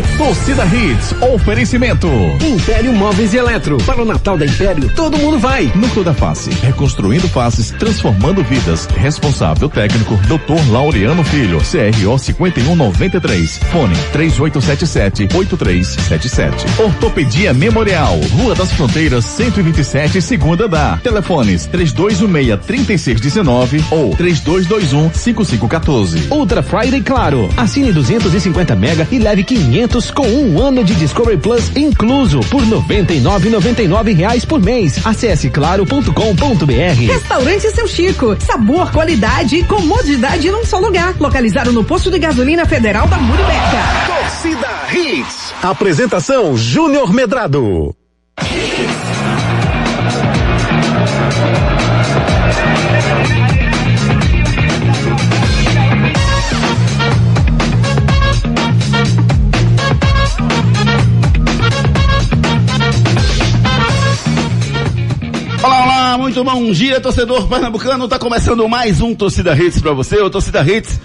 [0.00, 0.16] Hits.
[0.16, 1.14] Torcida Hits.
[1.34, 2.08] Oferecimento.
[2.40, 3.76] Império Móveis e Eletro.
[3.84, 5.70] Para o Natal da Império, todo mundo vai.
[5.74, 6.48] Núcleo da Face.
[6.62, 8.88] Reconstruindo faces, transformando vidas.
[8.96, 10.70] Responsável técnico, Dr.
[10.70, 11.58] Laureano Filho.
[11.58, 13.58] CRO 5193.
[13.70, 16.50] Fone 3877-8377.
[16.78, 18.18] Ortopedia Memorial.
[18.32, 20.98] Rua das Fronteiras, 127, segunda da.
[21.02, 26.30] Telefones 3216-3619 ou 3221-5514.
[26.30, 27.50] Ultra Friday Claro.
[27.56, 34.14] Assine 250 mega e leve 500 com um ano de Discovery Plus incluso por 99,99
[34.14, 35.04] reais por mês.
[35.04, 37.06] Acesse claro.com.br.
[37.08, 38.36] Restaurante Seu Chico.
[38.38, 41.16] Sabor, qualidade e comodidade num só lugar.
[41.18, 43.50] Localizado no posto de gasolina federal da Muribeca.
[44.06, 45.54] Torcida Hits.
[45.60, 47.94] Apresentação Júnior Medrado.
[48.38, 49.09] Olá,
[66.30, 68.06] muito bom dia, torcedor pernambucano.
[68.06, 71.00] Tá começando mais um Torcida Hits para você, o Torcida Hits,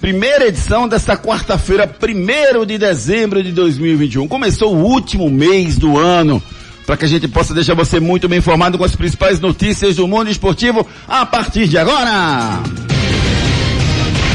[0.00, 4.26] primeira edição desta quarta-feira, primeiro de dezembro de 2021.
[4.26, 6.42] Começou o último mês do ano,
[6.84, 10.08] para que a gente possa deixar você muito bem informado com as principais notícias do
[10.08, 12.60] mundo esportivo a partir de agora.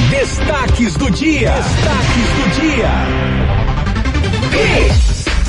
[0.10, 1.52] Destaques do dia.
[1.52, 2.92] Destaques do dia.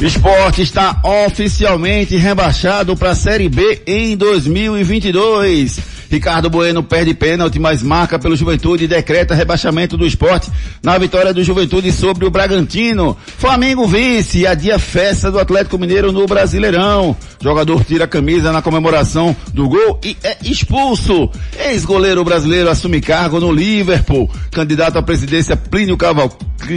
[0.02, 5.89] Esporte está oficialmente rebaixado para a Série B em 2022.
[6.10, 10.50] Ricardo Bueno perde pênalti, mas marca pelo Juventude e decreta rebaixamento do esporte
[10.82, 13.16] na vitória do Juventude sobre o Bragantino.
[13.38, 17.16] Flamengo vence e adia festa do Atlético Mineiro no Brasileirão.
[17.40, 21.30] Jogador tira a camisa na comemoração do gol e é expulso.
[21.56, 24.28] Ex-goleiro brasileiro assume cargo no Liverpool.
[24.50, 25.96] Candidato à presidência Plínio.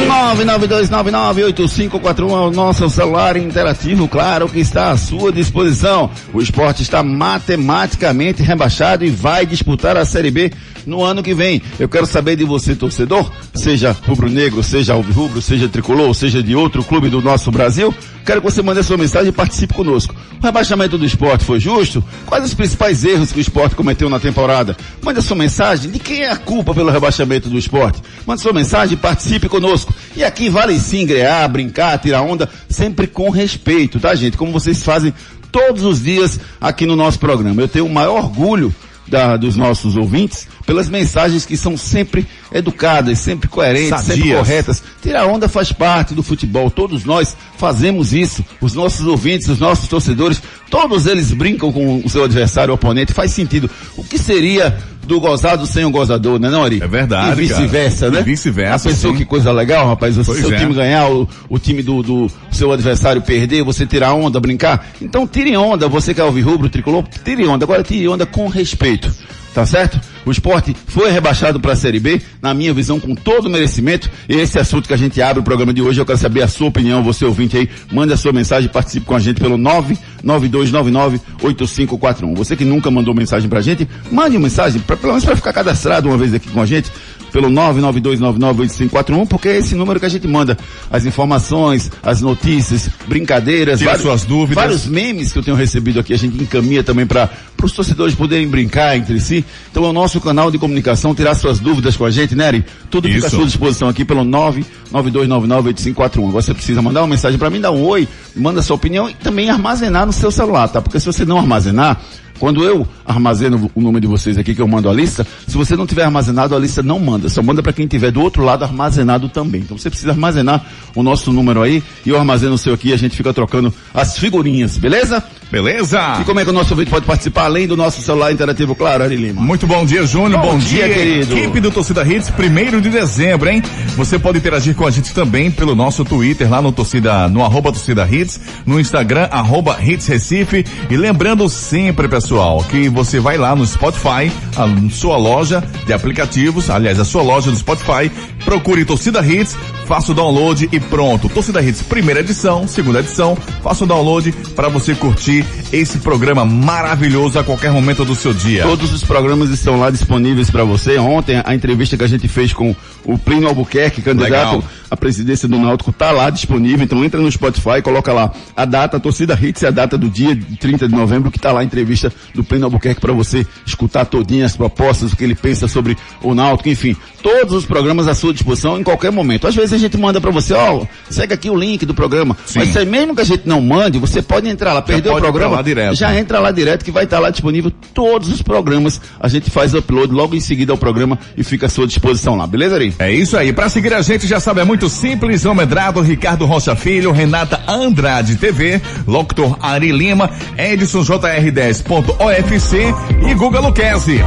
[0.07, 6.11] 992998541 é o nosso celular interativo, claro que está à sua disposição.
[6.33, 10.53] O esporte está matematicamente rebaixado e vai disputar a Série B
[10.87, 11.63] no ano que vem.
[11.79, 16.83] Eu quero saber de você, torcedor, seja rubro-negro, seja alvirrubro, seja tricolor, seja de outro
[16.83, 17.95] clube do nosso Brasil.
[18.25, 20.15] Quero que você mande sua mensagem e participe conosco.
[20.41, 22.05] O rebaixamento do esporte foi justo?
[22.27, 24.77] Quais os principais erros que o esporte cometeu na temporada?
[25.03, 25.91] Mande sua mensagem.
[25.91, 28.01] De quem é a culpa pelo rebaixamento do esporte?
[28.25, 29.93] Mande sua mensagem e participe conosco.
[30.17, 34.37] E aqui vale sim grear, brincar, tirar onda, sempre com respeito, tá gente?
[34.37, 35.13] Como vocês fazem
[35.51, 37.61] todos os dias aqui no nosso programa.
[37.61, 38.75] Eu tenho o maior orgulho
[39.07, 44.17] da, dos nossos ouvintes pelas mensagens que são sempre educadas, sempre coerentes, Sadias.
[44.17, 44.83] sempre corretas.
[45.03, 46.71] Tirar onda faz parte do futebol.
[46.71, 48.45] Todos nós fazemos isso.
[48.61, 53.13] Os nossos ouvintes, os nossos torcedores, todos eles brincam com o seu adversário, o oponente.
[53.13, 53.71] Faz sentido.
[53.97, 56.81] O que seria do gozado sem o gozador, né, não, Ari?
[56.83, 58.23] É verdade, E vice-versa, né?
[58.23, 59.19] Vice-versa, A pessoa sim.
[59.19, 60.17] que coisa legal, rapaz.
[60.17, 60.59] O Pois seu é.
[60.59, 64.87] time ganhar, o, o time do, do seu adversário perder, você tirar onda, brincar.
[65.01, 67.65] Então tire onda, você que é alvirrubro, tricolor, tire onda.
[67.65, 69.13] Agora tire onda com respeito.
[69.55, 70.01] Tá certo?
[70.25, 74.09] O esporte foi rebaixado para a Série B, na minha visão, com todo o merecimento.
[74.29, 76.49] E esse assunto que a gente abre o programa de hoje, eu quero saber a
[76.49, 82.37] sua opinião, você ouvinte aí, mande a sua mensagem, participe com a gente pelo 992998541.
[82.37, 85.53] Você que nunca mandou mensagem pra gente, mande uma mensagem, pra, pelo menos para ficar
[85.53, 86.91] cadastrado uma vez aqui com a gente,
[87.33, 90.57] pelo 992998541, porque é esse número que a gente manda
[90.91, 94.63] as informações, as notícias, brincadeiras, Tira suas dúvidas.
[94.63, 97.31] vários memes que eu tenho recebido aqui, a gente encaminha também para
[97.63, 99.45] os torcedores poderem brincar entre si.
[99.71, 102.65] Então é o nosso canal de comunicação, tirar suas dúvidas com a gente, Nery.
[102.91, 103.37] Tudo fica à Isso.
[103.37, 106.31] sua disposição aqui pelo 992998541.
[106.31, 109.51] Você precisa mandar uma mensagem para mim, dar um oi, manda sua opinião e também
[109.51, 110.83] armazenar no seu celular, tá?
[110.83, 112.01] Porque se você não armazenar,
[112.39, 115.77] Quando eu armazeno o número de vocês aqui, que eu mando a lista, se você
[115.77, 117.29] não tiver armazenado, a lista não manda.
[117.29, 119.61] Só manda para quem tiver do outro lado armazenado também.
[119.61, 120.65] Então você precisa armazenar
[120.95, 123.73] o nosso número aí e eu armazeno o seu aqui e a gente fica trocando
[123.95, 125.23] as figurinhas, beleza?
[125.51, 126.19] Beleza?
[126.21, 129.05] E como é que o nosso ouvinte pode participar além do nosso celular interativo, claro,
[129.05, 129.43] Ari Lima?
[129.43, 130.41] Muito bom dia, Júnior.
[130.41, 131.37] Bom, Bom dia, dia, querido.
[131.37, 133.63] Equipe do Torcida Hits, primeiro de dezembro, hein?
[133.95, 137.71] Você pode interagir com a gente também pelo nosso Twitter, lá no Torcida, no arroba
[137.71, 140.65] Torcida Hits, no Instagram, arroba Hits Recife.
[140.89, 142.32] E lembrando sempre, pessoal,
[142.71, 147.51] que você vai lá no Spotify, a sua loja de aplicativos, aliás, a sua loja
[147.51, 148.11] do Spotify,
[148.45, 151.29] procure Torcida Hits, faça o download e pronto.
[151.29, 157.39] Torcida Hits, primeira edição, segunda edição, faça o download para você curtir esse programa maravilhoso
[157.39, 158.63] a qualquer momento do seu dia.
[158.63, 160.97] Todos os programas estão lá disponíveis para você.
[160.99, 162.75] Ontem, a entrevista que a gente fez com
[163.05, 164.65] o Plínio Albuquerque, candidato Legal.
[164.93, 166.85] À presidência do Náutico, está lá disponível.
[166.85, 170.11] Então entra no Spotify, coloca lá a data, a torcida Hits e a data do
[170.11, 173.47] dia, de 30 de novembro, que está lá a entrevista do Plínio Albuquerque para você
[173.65, 176.95] escutar todinha as propostas, o que ele pensa sobre o Náutico, enfim.
[177.23, 179.47] Todos os programas à sua disposição em qualquer momento.
[179.47, 182.37] Às vezes a gente manda para você, ó, segue aqui o link do programa.
[182.45, 182.59] Sim.
[182.59, 185.63] Mas se mesmo que a gente não mande, você pode entrar lá, perdeu o programa,
[185.63, 185.95] direto.
[185.95, 189.01] já entra lá direto que vai estar lá disponível todos os programas.
[189.19, 192.47] A gente faz upload logo em seguida ao programa e fica à sua disposição lá,
[192.47, 192.95] beleza, Ari?
[192.99, 193.55] É isso aí.
[193.55, 195.43] Para seguir a gente, já sabe, é muito simples.
[195.43, 202.95] João Medrado, Ricardo Rocha Filho, Renata Andrade TV, Locutor Ari Lima, Edson JR10.ofc
[203.29, 204.21] e Guga Luquezzi.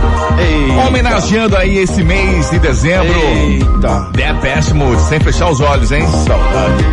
[0.87, 3.19] Homenageando aí esse mês de dezembro.
[3.19, 4.11] Eita.
[4.13, 6.05] Depeche Mode, sem fechar os olhos, hein?
[6.07, 6.85] Saudade.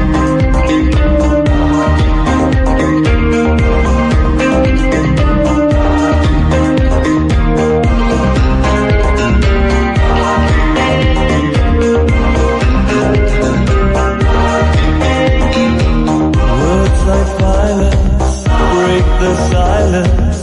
[19.23, 20.43] The silence.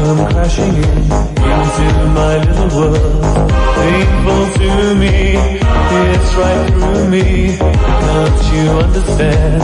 [0.00, 3.50] Come crashing in into my little world.
[3.76, 4.70] Painful to
[5.02, 5.16] me,
[6.04, 7.26] it's right through me.
[8.04, 9.62] Can't you understand?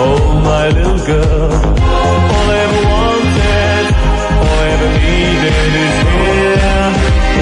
[0.00, 0.18] Oh,
[0.50, 1.50] my little girl.
[2.34, 3.84] All I ever wanted,
[4.42, 6.88] all I ever needed is here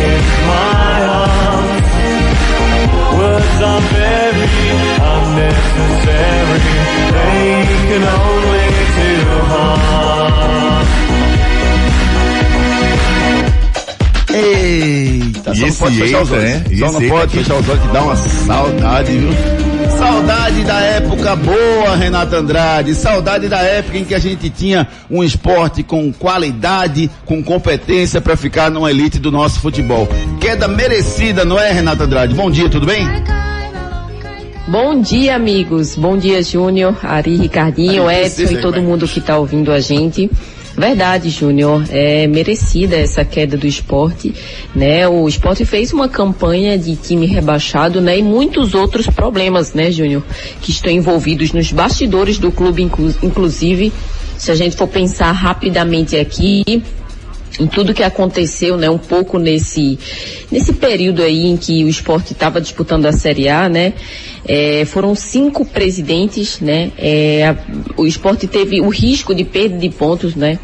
[0.09, 0.23] in
[0.53, 1.89] my arms.
[3.19, 4.49] Words are very
[5.13, 6.61] unnecessary.
[7.15, 7.49] They
[7.89, 8.44] can only
[15.55, 16.45] E só não esse pode fechar os olhos.
[16.45, 16.65] né?
[16.79, 17.39] Só não pode aqui.
[17.39, 19.31] fechar os olhos que dá uma saudade, viu?
[19.99, 22.95] Saudade da época boa, Renata Andrade.
[22.95, 28.37] Saudade da época em que a gente tinha um esporte com qualidade, com competência para
[28.37, 30.09] ficar numa elite do nosso futebol.
[30.41, 32.35] Queda merecida, não é, Renata Andrade?
[32.35, 33.07] Bom dia, tudo bem?
[34.67, 35.95] Bom dia, amigos.
[35.95, 40.31] Bom dia, Júnior, Ari, Ricardinho, Edson e todo mundo que está ouvindo a gente.
[40.77, 44.35] Verdade, Júnior, é merecida essa queda do esporte,
[44.75, 45.07] né?
[45.07, 48.19] O esporte fez uma campanha de time rebaixado, né?
[48.19, 50.25] E muitos outros problemas, né, Júnior,
[50.61, 53.93] que estão envolvidos nos bastidores do clube, inclu- inclusive,
[54.37, 56.83] se a gente for pensar rapidamente aqui,
[57.61, 59.99] em tudo que aconteceu, né, um pouco nesse
[60.51, 63.93] nesse período aí em que o esporte estava disputando a Série A, né,
[64.47, 67.57] é, foram cinco presidentes, né, é, a-
[67.97, 70.59] o esporte teve o risco de perda de pontos, né,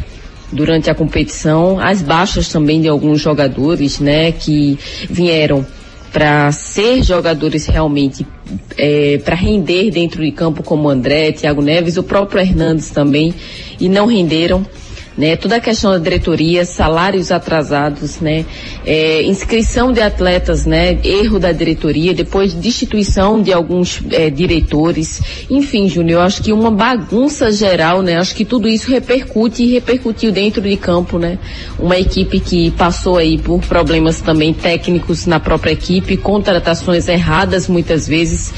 [0.53, 4.79] durante a competição, as baixas também de alguns jogadores, né, que
[5.09, 5.65] vieram
[6.13, 8.27] para ser jogadores realmente
[9.25, 13.33] para render dentro de campo como André, Thiago Neves, o próprio Hernandes também,
[13.79, 14.67] e não renderam
[15.21, 15.37] né?
[15.37, 18.47] Toda a questão da diretoria, salários atrasados, né?
[18.87, 20.99] É, inscrição de atletas, né?
[21.05, 25.21] Erro da diretoria, depois destituição de alguns é, diretores.
[25.51, 28.17] Enfim, Júnior, acho que uma bagunça geral, né?
[28.17, 31.39] Acho que tudo isso repercute e repercutiu dentro de campo, né?
[31.79, 38.09] Uma equipe que passou aí por problemas também técnicos na própria equipe, contratações erradas muitas
[38.09, 38.55] vezes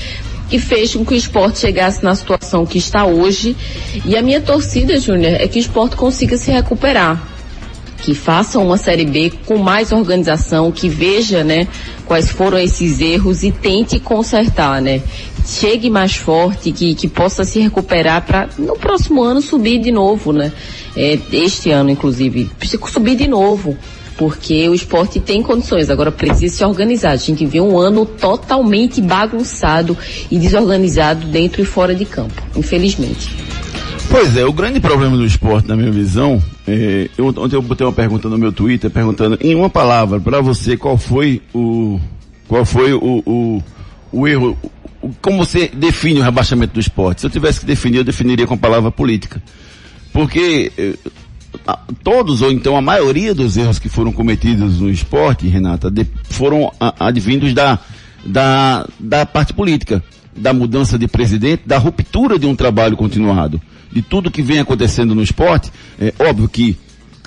[0.52, 3.56] e fez com que o esporte chegasse na situação que está hoje.
[4.04, 7.30] E a minha torcida, Júnior, é que o esporte consiga se recuperar.
[8.02, 11.66] Que faça uma Série B com mais organização, que veja, né,
[12.04, 15.00] quais foram esses erros e tente consertar, né.
[15.46, 20.32] Chegue mais forte, que, que possa se recuperar para no próximo ano subir de novo,
[20.32, 20.52] né.
[20.94, 22.50] É, este ano, inclusive,
[22.90, 23.78] subir de novo
[24.16, 27.10] porque o esporte tem condições, agora precisa se organizar.
[27.12, 29.96] A gente vê um ano totalmente bagunçado
[30.30, 33.34] e desorganizado dentro e fora de campo, infelizmente.
[34.10, 37.86] Pois é, o grande problema do esporte, na minha visão, é, eu, ontem eu botei
[37.86, 41.98] uma pergunta no meu Twitter perguntando em uma palavra para você qual foi o
[42.46, 43.62] qual foi o, o,
[44.12, 44.58] o erro,
[45.00, 47.22] o- como você define o rebaixamento do esporte.
[47.22, 49.42] Se eu tivesse que definir, eu definiria com a palavra política.
[50.12, 50.92] Porque eh,
[52.02, 56.72] todos, ou então a maioria dos erros que foram cometidos no esporte, Renata, de- foram
[56.80, 57.78] a- advindos da,
[58.24, 60.02] da, da parte política,
[60.36, 63.60] da mudança de presidente, da ruptura de um trabalho continuado.
[63.92, 66.76] De tudo que vem acontecendo no esporte, é óbvio que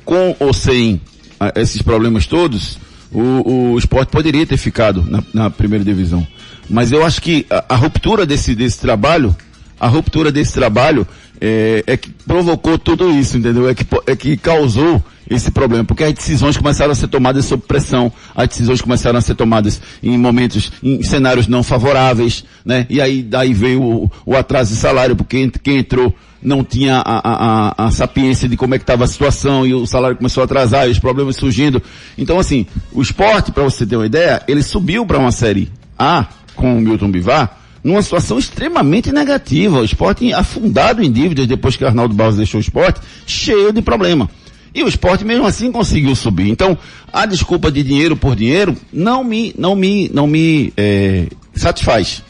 [0.03, 0.99] com ou sem
[1.39, 2.77] ah, esses problemas todos,
[3.11, 6.25] o, o esporte poderia ter ficado na, na primeira divisão.
[6.69, 9.35] Mas eu acho que a, a ruptura desse, desse trabalho,
[9.79, 11.07] a ruptura desse trabalho
[11.39, 13.69] é, é que provocou tudo isso, entendeu?
[13.69, 17.63] É que, é que causou esse problema, porque as decisões começaram a ser tomadas sob
[17.67, 22.85] pressão, as decisões começaram a ser tomadas em momentos, em cenários não favoráveis, né?
[22.89, 27.17] E aí daí veio o, o atraso de salário, porque quem entrou não tinha a,
[27.17, 30.41] a, a, a sapiência de como é que estava a situação e o salário começou
[30.41, 31.81] a atrasar e os problemas surgindo.
[32.15, 36.27] Então assim, o esporte, para você ter uma ideia, ele subiu para uma série A
[36.55, 39.79] com o Milton Bivar, numa situação extremamente negativa.
[39.79, 44.27] O esporte afundado em dívidas depois que Arnaldo Barros deixou o esporte, cheio de problema.
[44.73, 46.49] E o esporte mesmo assim conseguiu subir.
[46.49, 46.75] Então,
[47.13, 52.23] a desculpa de dinheiro por dinheiro não me, não me, não me eh, satisfaz.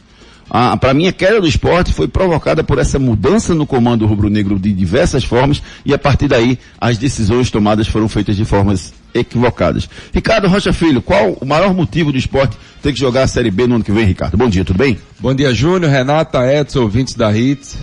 [0.58, 4.58] Ah, para mim, a queda do esporte foi provocada por essa mudança no comando rubro-negro
[4.58, 9.90] de diversas formas e a partir daí as decisões tomadas foram feitas de formas equivocadas.
[10.14, 13.68] Ricardo Rocha Filho, qual o maior motivo do esporte ter que jogar a Série B
[13.68, 14.38] no ano que vem, Ricardo?
[14.38, 14.98] Bom dia, tudo bem?
[15.20, 17.78] Bom dia, Júnior, Renata, Edson, ouvintes da Hits.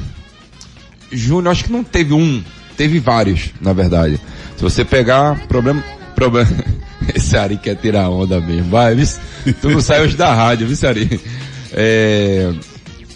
[1.11, 2.43] Júnior, acho que não teve um,
[2.75, 4.19] teve vários, na verdade.
[4.57, 6.49] Se você pegar, problema, problema,
[7.15, 8.97] esse Ari quer tirar onda mesmo, vai,
[9.61, 11.21] tu não sai hoje da rádio, viu, Ari?
[11.73, 12.53] É,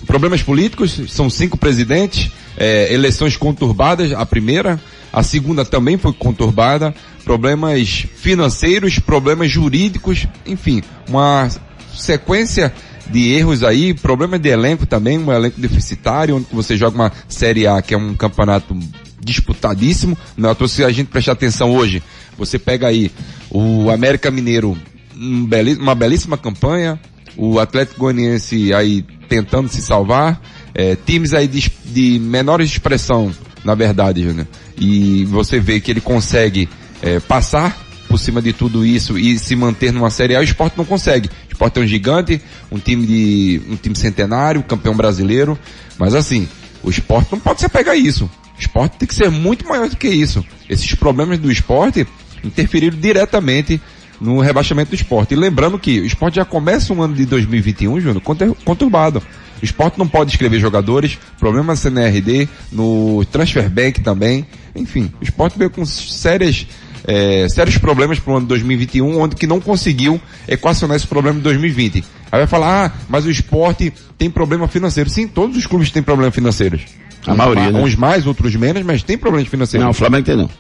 [0.07, 4.81] problemas políticos, são cinco presidentes, é, eleições conturbadas, a primeira,
[5.13, 6.95] a segunda também foi conturbada,
[7.25, 11.51] problemas financeiros, problemas jurídicos, enfim, uma
[11.95, 12.73] sequência
[13.11, 17.67] de erros aí, problema de elenco também, um elenco deficitário, onde você joga uma Série
[17.67, 18.77] A, que é um campeonato
[19.21, 22.03] disputadíssimo, é à toa se a gente prestar atenção hoje,
[22.39, 23.11] você pega aí
[23.51, 24.77] o América Mineiro,
[25.17, 25.49] um
[25.81, 27.01] uma belíssima campanha,
[27.37, 30.41] o Atlético Goianiense aí tentando se salvar,
[30.75, 33.33] é, times aí de, de menor expressão,
[33.65, 34.47] na verdade, Júnior.
[34.79, 36.69] E você vê que ele consegue
[37.03, 40.77] é, passar por cima de tudo isso e se manter numa Série A, o esporte
[40.77, 41.29] não consegue.
[41.29, 42.41] O esporte é um gigante,
[42.71, 45.59] um time de, um time centenário, campeão brasileiro,
[45.99, 46.49] mas assim,
[46.83, 48.31] o esporte não pode se apegar a isso.
[48.57, 50.45] O esporte tem que ser muito maior do que isso.
[50.69, 52.07] Esses problemas do esporte
[52.43, 53.81] interferiram diretamente
[54.21, 55.35] no rebaixamento do esporte.
[55.35, 59.23] E lembrando que o esporte já começa um ano de 2021, Júnior, contur- conturbado.
[59.61, 64.47] O esporte não pode escrever jogadores, problema na CNRD, no Transfer Bank também.
[64.75, 66.67] Enfim, o esporte veio com sérias,
[67.07, 71.39] eh, sérios problemas para o ano de 2021, onde que não conseguiu equacionar esse problema
[71.39, 72.05] em 2020.
[72.31, 75.09] Aí vai falar, ah, mas o esporte tem problema financeiro.
[75.09, 76.83] Sim, todos os clubes têm problemas financeiros.
[77.27, 77.81] A maioria, né?
[77.81, 79.83] Uns mais, outros menos, mas tem problemas financeiros.
[79.85, 80.45] Não, o Flamengo tem não.
[80.45, 80.51] O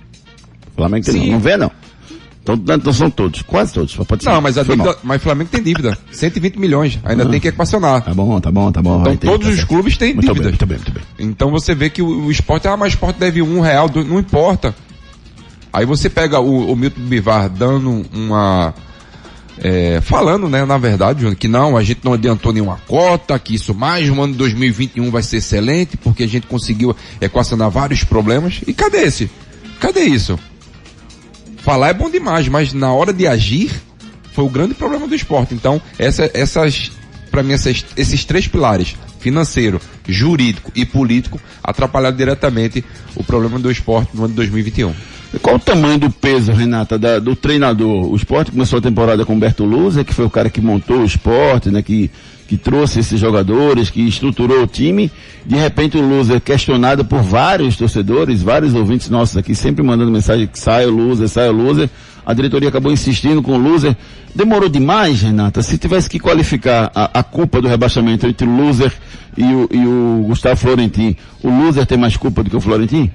[0.75, 1.27] Flamengo tem Sim.
[1.27, 1.33] não.
[1.35, 1.71] Não vê não.
[2.49, 3.97] Então, não são todos, quase todos.
[3.97, 4.31] Pode ser.
[4.31, 5.00] Não, mas a Foi dívida, mal.
[5.03, 5.99] mas o Flamengo tem dívida.
[6.12, 6.99] 120 milhões.
[7.05, 8.03] Ainda tem que equacionar.
[8.03, 9.00] Tá bom, tá bom, tá bom.
[9.00, 10.45] Então vai, todos tá os clubes têm muito dívidas.
[10.45, 11.03] Bem, muito bem, muito bem.
[11.19, 14.07] Então você vê que o, o esporte, ah, mas o esporte deve um real, dois,
[14.07, 14.75] não importa.
[15.73, 18.73] Aí você pega o, o Milton Bivar dando uma,
[19.59, 23.75] é, falando, né, na verdade, que não, a gente não adiantou nenhuma cota, que isso
[23.75, 28.61] mais no ano de 2021 vai ser excelente, porque a gente conseguiu equacionar vários problemas.
[28.67, 29.31] E cadê esse?
[29.81, 30.38] Cadê isso?
[31.66, 33.73] Falar é bom demais, mas na hora de agir
[34.32, 35.52] foi o grande problema do esporte.
[35.52, 36.92] Então, essa, essas,
[37.28, 42.85] para mim, essas, esses três pilares, financeiro, jurídico e político, atrapalharam diretamente
[43.16, 44.94] o problema do esporte no ano de 2021.
[45.42, 48.12] Qual o tamanho do peso, Renata, da- do treinador?
[48.12, 51.00] O esporte começou a temporada com o Humberto Luza, que foi o cara que montou
[51.00, 52.08] o esporte, né, que,
[52.47, 55.11] que trouxe esses jogadores, que estruturou o time.
[55.45, 60.47] De repente o é questionado por vários torcedores, vários ouvintes nossos aqui, sempre mandando mensagem
[60.47, 61.91] que sai o Luza, sai o Luza.
[62.25, 63.97] A diretoria acabou insistindo com o Luzer.
[64.35, 65.62] Demorou demais, Renata.
[65.62, 68.93] Se tivesse que qualificar a, a culpa do rebaixamento entre o Luzer
[69.37, 73.11] e o, e o Gustavo Florentin, o Luzer tem mais culpa do que o Florentin?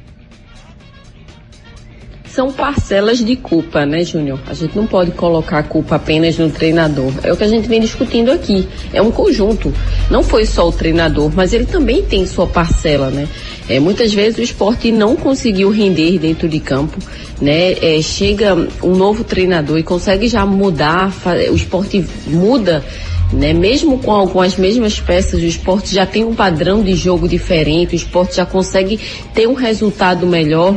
[2.34, 4.40] São parcelas de culpa, né, Júnior?
[4.48, 7.12] A gente não pode colocar a culpa apenas no treinador.
[7.24, 8.66] É o que a gente vem discutindo aqui.
[8.94, 9.74] É um conjunto.
[10.10, 13.28] Não foi só o treinador, mas ele também tem sua parcela, né?
[13.68, 16.98] É, muitas vezes o esporte não conseguiu render dentro de campo,
[17.42, 17.74] né?
[17.74, 21.14] É, chega um novo treinador e consegue já mudar,
[21.52, 22.82] o esporte muda
[23.34, 23.54] né?
[23.54, 27.94] Mesmo com, com as mesmas peças, o esporte já tem um padrão de jogo diferente,
[27.94, 29.00] o esporte já consegue
[29.34, 30.76] ter um resultado melhor.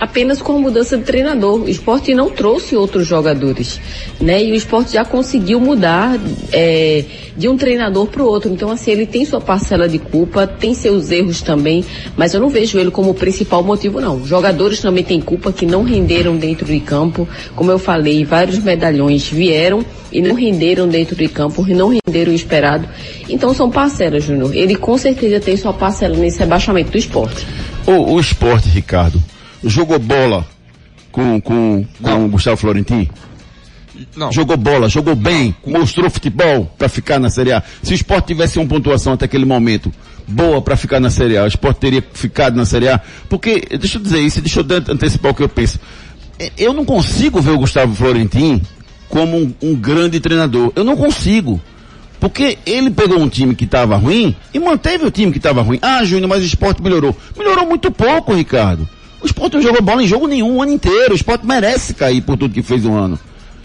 [0.00, 1.60] Apenas com a mudança de treinador.
[1.60, 3.78] O esporte não trouxe outros jogadores,
[4.18, 4.42] né?
[4.42, 6.18] E o esporte já conseguiu mudar
[6.50, 7.04] é,
[7.36, 8.50] de um treinador para o outro.
[8.50, 11.84] Então, assim, ele tem sua parcela de culpa, tem seus erros também,
[12.16, 14.24] mas eu não vejo ele como o principal motivo, não.
[14.24, 17.28] Jogadores também têm culpa que não renderam dentro de campo.
[17.54, 22.34] Como eu falei, vários medalhões vieram e não renderam dentro de campo, não renderam o
[22.34, 22.88] esperado.
[23.28, 24.54] Então são parcelas, Júnior.
[24.54, 27.46] Ele com certeza tem sua parcela nesse rebaixamento do esporte.
[27.86, 29.22] O, o esporte, Ricardo,
[29.64, 30.46] jogou bola
[31.12, 33.08] com, com, com o Gustavo Florentin?
[34.16, 34.32] Não.
[34.32, 37.62] Jogou bola, jogou bem, mostrou futebol para ficar na Série A.
[37.82, 39.92] Se o esporte tivesse uma pontuação até aquele momento
[40.26, 43.00] boa para ficar na Série A, o esporte teria ficado na Série A.
[43.28, 45.78] Porque, deixa eu dizer isso, deixa eu ante- antecipar o que eu penso.
[46.56, 48.62] Eu não consigo ver o Gustavo Florentin
[49.10, 50.72] como um, um grande treinador.
[50.74, 51.60] Eu não consigo.
[52.18, 55.78] Porque ele pegou um time que estava ruim e manteve o time que estava ruim.
[55.82, 57.14] Ah, Júnior, mas o esporte melhorou.
[57.36, 58.88] Melhorou muito pouco, Ricardo.
[59.22, 61.12] O esporte não jogou bola em jogo nenhum o ano inteiro.
[61.12, 63.18] O esporte merece cair por tudo que fez um ano.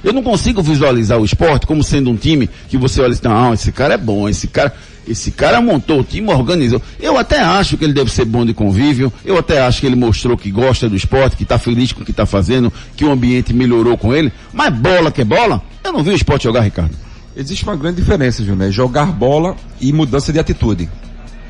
[0.04, 3.22] Eu não consigo visualizar o esporte como sendo um time que você olha e diz,
[3.22, 4.72] não, esse cara é bom, esse cara,
[5.08, 6.80] esse cara montou o time, organizou.
[7.00, 9.96] Eu até acho que ele deve ser bom de convívio, eu até acho que ele
[9.96, 13.12] mostrou que gosta do esporte, que está feliz com o que está fazendo, que o
[13.12, 16.62] ambiente melhorou com ele, mas bola que é bola, eu não vi o esporte jogar,
[16.62, 16.96] Ricardo.
[17.36, 20.88] Existe uma grande diferença, Júnior, é jogar bola e mudança de atitude.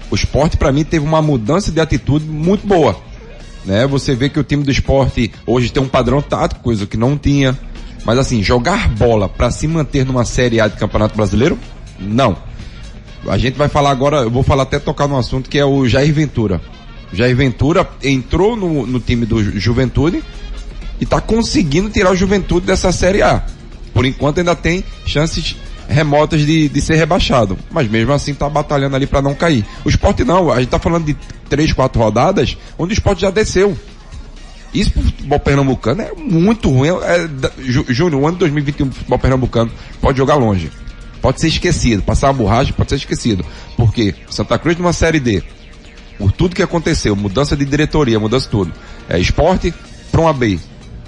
[0.10, 2.98] O esporte, para mim, teve uma mudança de atitude muito boa.
[3.66, 3.88] Né?
[3.88, 7.18] Você vê que o time do esporte hoje tem um padrão tático, coisa que não
[7.18, 7.58] tinha.
[8.06, 11.58] Mas assim, jogar bola para se manter numa Série A de Campeonato Brasileiro?
[12.00, 12.38] Não.
[13.28, 15.88] A gente vai falar agora, eu vou falar até tocar num assunto que é o
[15.88, 16.62] Jair Ventura.
[17.12, 20.24] O Jair Ventura entrou no, no time do Ju- Juventude
[21.02, 23.44] e está conseguindo tirar o Juventude dessa Série A.
[23.94, 25.56] Por enquanto ainda tem chances
[25.88, 27.58] remotas de, de ser rebaixado.
[27.72, 29.66] Mas mesmo assim está batalhando ali para não cair.
[29.84, 31.16] O esporte não, a gente está falando de
[31.50, 33.78] três, quatro rodadas onde o esporte já desceu.
[34.74, 36.90] Isso pro futebol pernambucano é muito ruim.
[36.90, 37.30] É,
[37.94, 40.70] Júnior, o ano de 2021 pro futebol pernambucano pode jogar longe.
[41.22, 42.04] Pode ser esquecido.
[42.04, 43.46] Passar uma borracha pode ser esquecido.
[43.78, 45.42] Porque Santa Cruz numa série D,
[46.18, 48.74] por tudo que aconteceu, mudança de diretoria, mudança de tudo.
[49.08, 49.74] É esporte
[50.12, 50.60] para uma B.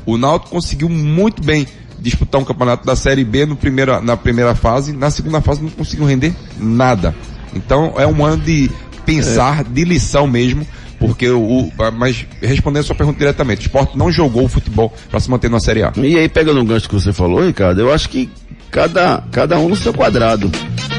[0.06, 1.68] O Náutico conseguiu muito bem
[2.00, 5.70] disputar um campeonato da série B no primeira, na primeira fase, na segunda fase não
[5.70, 7.16] conseguiu render nada.
[7.56, 8.70] Então é um ano de
[9.06, 10.66] pensar, de lição mesmo,
[11.00, 14.94] porque o, o- mas respondendo a sua pergunta diretamente, o esporte não jogou o futebol
[15.10, 15.92] para se manter na série A.
[15.96, 18.30] E aí, pegando o gancho que você falou, Ricardo, eu acho que
[18.70, 20.52] cada, cada um no seu quadrado.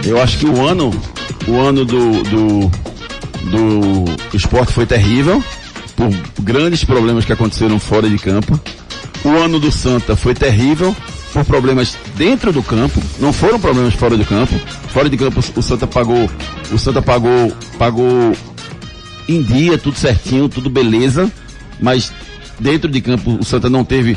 [0.04, 0.90] Eu acho que o ano,
[1.46, 2.70] o ano do, do,
[3.50, 5.42] do esporte foi terrível,
[5.96, 6.08] por
[6.42, 8.58] grandes problemas que aconteceram fora de campo.
[9.24, 10.94] O ano do Santa foi terrível,
[11.32, 14.54] por problemas dentro do campo, não foram problemas fora do campo.
[14.88, 16.30] Fora de campo o Santa pagou,
[16.72, 18.32] o Santa pagou, pagou
[19.28, 21.30] em dia, tudo certinho, tudo beleza,
[21.80, 22.12] mas
[22.58, 24.16] dentro de campo o Santa não teve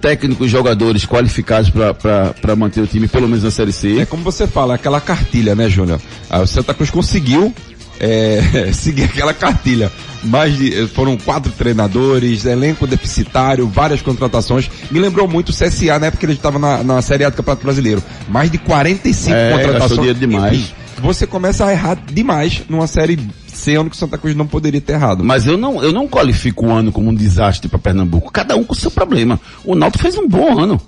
[0.00, 3.98] técnicos e jogadores qualificados para manter o time, pelo menos na Série C.
[3.98, 6.00] É como você fala, aquela cartilha, né, Júnior?
[6.30, 7.52] Ah, o Santa Cruz conseguiu
[8.00, 9.90] é, seguir aquela cartilha.
[10.24, 14.68] Mais de, foram quatro treinadores, elenco deficitário, várias contratações.
[14.90, 17.36] Me lembrou muito o CSA, na época que ele estava na, na Série A do
[17.36, 18.02] Campeonato Brasileiro.
[18.28, 20.18] Mais de 45 É, contratações.
[20.18, 20.54] demais.
[20.58, 24.80] Enfim, você começa a errar demais numa Série C, onde o Santa Cruz não poderia
[24.80, 25.22] ter errado.
[25.22, 28.32] Mas eu não, eu não qualifico o ano como um desastre para Pernambuco.
[28.32, 29.40] Cada um com o seu problema.
[29.64, 30.80] O Náutico fez um bom ano.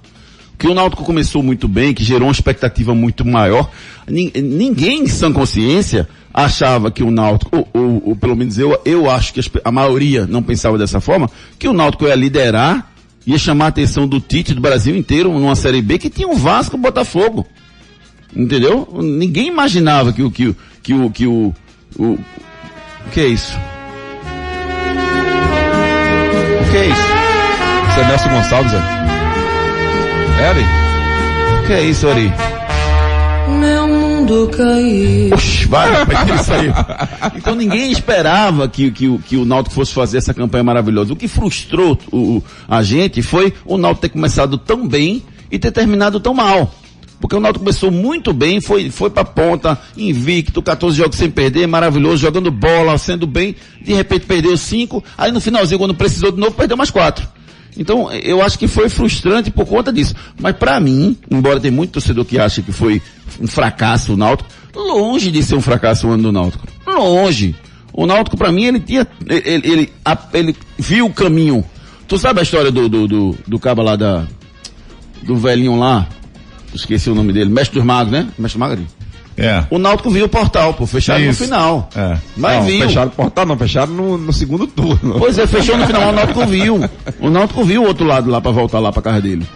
[0.61, 3.71] Que o Náutico começou muito bem, que gerou uma expectativa muito maior.
[4.07, 8.79] Nin- Ninguém em sã consciência achava que o Náutico, ou, ou- ou pelo menos eu,
[8.85, 12.93] eu acho que a maioria não pensava dessa forma, que o Náutico ia liderar,
[13.27, 16.37] ia chamar a atenção do Tite do Brasil inteiro numa Série B que tinha o
[16.37, 17.47] Vasco e o Botafogo.
[18.37, 18.87] Entendeu?
[19.03, 21.55] Ninguém imaginava que o, que que o, que o,
[21.99, 22.19] o, o
[23.13, 23.57] que é isso?
[26.61, 27.03] O que é isso?
[27.95, 29.10] Você é Nelson Gonçalves, é?
[30.41, 31.61] É?
[31.63, 32.33] O que é isso, Ari?
[33.61, 35.35] Meu mundo caiu.
[35.35, 36.73] Oxi, vai, que isso aí.
[37.37, 41.13] Então ninguém esperava que, que, o- que o Náutico fosse fazer essa campanha maravilhosa.
[41.13, 45.59] O que frustrou o, o- a gente foi o Náutico ter começado tão bem e
[45.59, 46.73] ter terminado tão mal.
[47.21, 51.67] Porque o Náutico começou muito bem, foi, foi pra ponta, invicto, 14 jogos sem perder,
[51.67, 56.41] maravilhoso, jogando bola, sendo bem, de repente perdeu cinco, aí no finalzinho, quando precisou de
[56.41, 57.29] novo, perdeu mais quatro.
[57.81, 60.15] Então, eu acho que foi frustrante por conta disso.
[60.39, 63.01] Mas pra mim, embora tem muito torcedor que acha que foi
[63.41, 66.69] um fracasso o Náutico, longe de ser um fracasso o ano do Náutico.
[66.87, 67.57] Longe.
[67.91, 69.93] O Náutico, pra mim, ele tinha, ele, ele,
[70.35, 71.65] ele viu o caminho.
[72.07, 74.27] Tu sabe a história do, do, do, do cabo lá da,
[75.23, 76.07] do velhinho lá?
[76.75, 77.49] Esqueci o nome dele.
[77.49, 78.29] Mestre dos Magos, né?
[78.39, 78.85] Mestre Magos?
[79.41, 79.65] É.
[79.71, 81.43] O Náutico viu o portal, pô, fechado Isso.
[81.43, 81.89] no final.
[81.97, 82.17] É.
[82.37, 82.87] Mas não, viu.
[82.87, 85.17] fecharam o portal, não, fecharam no, no segundo turno.
[85.19, 86.91] Pois é, fechou no final, o Náutico viu.
[87.19, 89.47] O Náutico viu o outro lado lá pra voltar lá pra casa dele.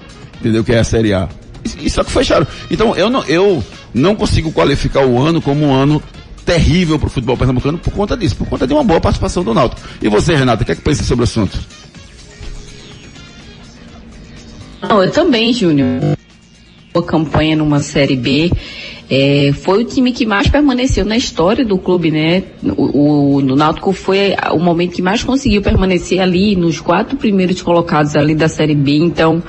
[0.40, 0.64] Entendeu?
[0.64, 1.28] Que é a Série A.
[1.64, 2.46] E, e só que fecharam.
[2.70, 6.02] Então eu não, eu não consigo qualificar o ano como um ano
[6.44, 9.80] terrível pro futebol pernambucano por conta disso, por conta de uma boa participação do Náutico.
[10.02, 11.58] E você, Renata, o que é que pensa sobre o assunto?
[14.82, 16.16] Não, eu também, Júnior.
[16.94, 18.52] Boa campanha numa Série B.
[19.10, 22.44] É, foi o time que mais permaneceu na história do clube, né?
[22.62, 27.60] O, o, o Náutico foi o momento que mais conseguiu permanecer ali nos quatro primeiros
[27.60, 28.92] colocados ali da Série B.
[28.98, 29.42] Então,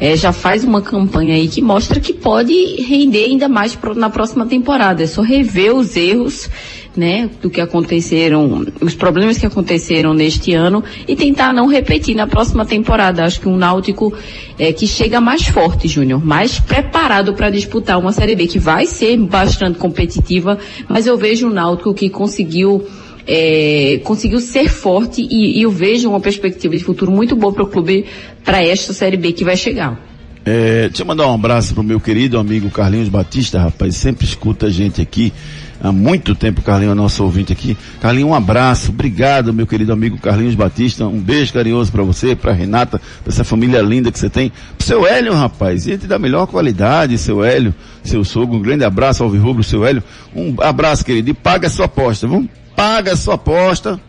[0.00, 4.10] é, já faz uma campanha aí que mostra que pode render ainda mais pro, na
[4.10, 5.00] próxima temporada.
[5.00, 6.50] É só rever os erros,
[6.98, 7.30] né?
[7.40, 12.66] Do que aconteceram, os problemas que aconteceram neste ano e tentar não repetir na próxima
[12.66, 13.24] temporada.
[13.24, 14.12] Acho que um Náutico
[14.58, 18.84] é, que chega mais forte, Júnior, mais preparado para disputar uma Série B que vai
[18.84, 20.58] ser bastante competitiva,
[20.88, 22.84] mas eu vejo um Náutico que conseguiu
[23.26, 27.62] é, conseguiu ser forte e, e eu vejo uma perspectiva de futuro muito boa para
[27.62, 28.06] o clube
[28.42, 30.07] para esta Série B que vai chegar.
[30.50, 34.68] É, deixa eu mandar um abraço pro meu querido amigo Carlinhos Batista, rapaz, sempre escuta
[34.68, 35.30] a gente aqui.
[35.78, 37.76] Há muito tempo, Carlinhos é nosso ouvinte aqui.
[38.00, 41.06] Carlinhos, um abraço, obrigado, meu querido amigo Carlinhos Batista.
[41.06, 44.50] Um beijo carinhoso para você, para Renata, pra essa família linda que você tem.
[44.78, 48.56] Pro seu Hélio, rapaz, gente da melhor qualidade, seu Hélio, seu sogro.
[48.56, 50.02] Um grande abraço ao Rubro, seu Hélio.
[50.34, 52.48] Um abraço, querido, e paga a sua aposta, vamos?
[52.74, 54.00] Paga a sua aposta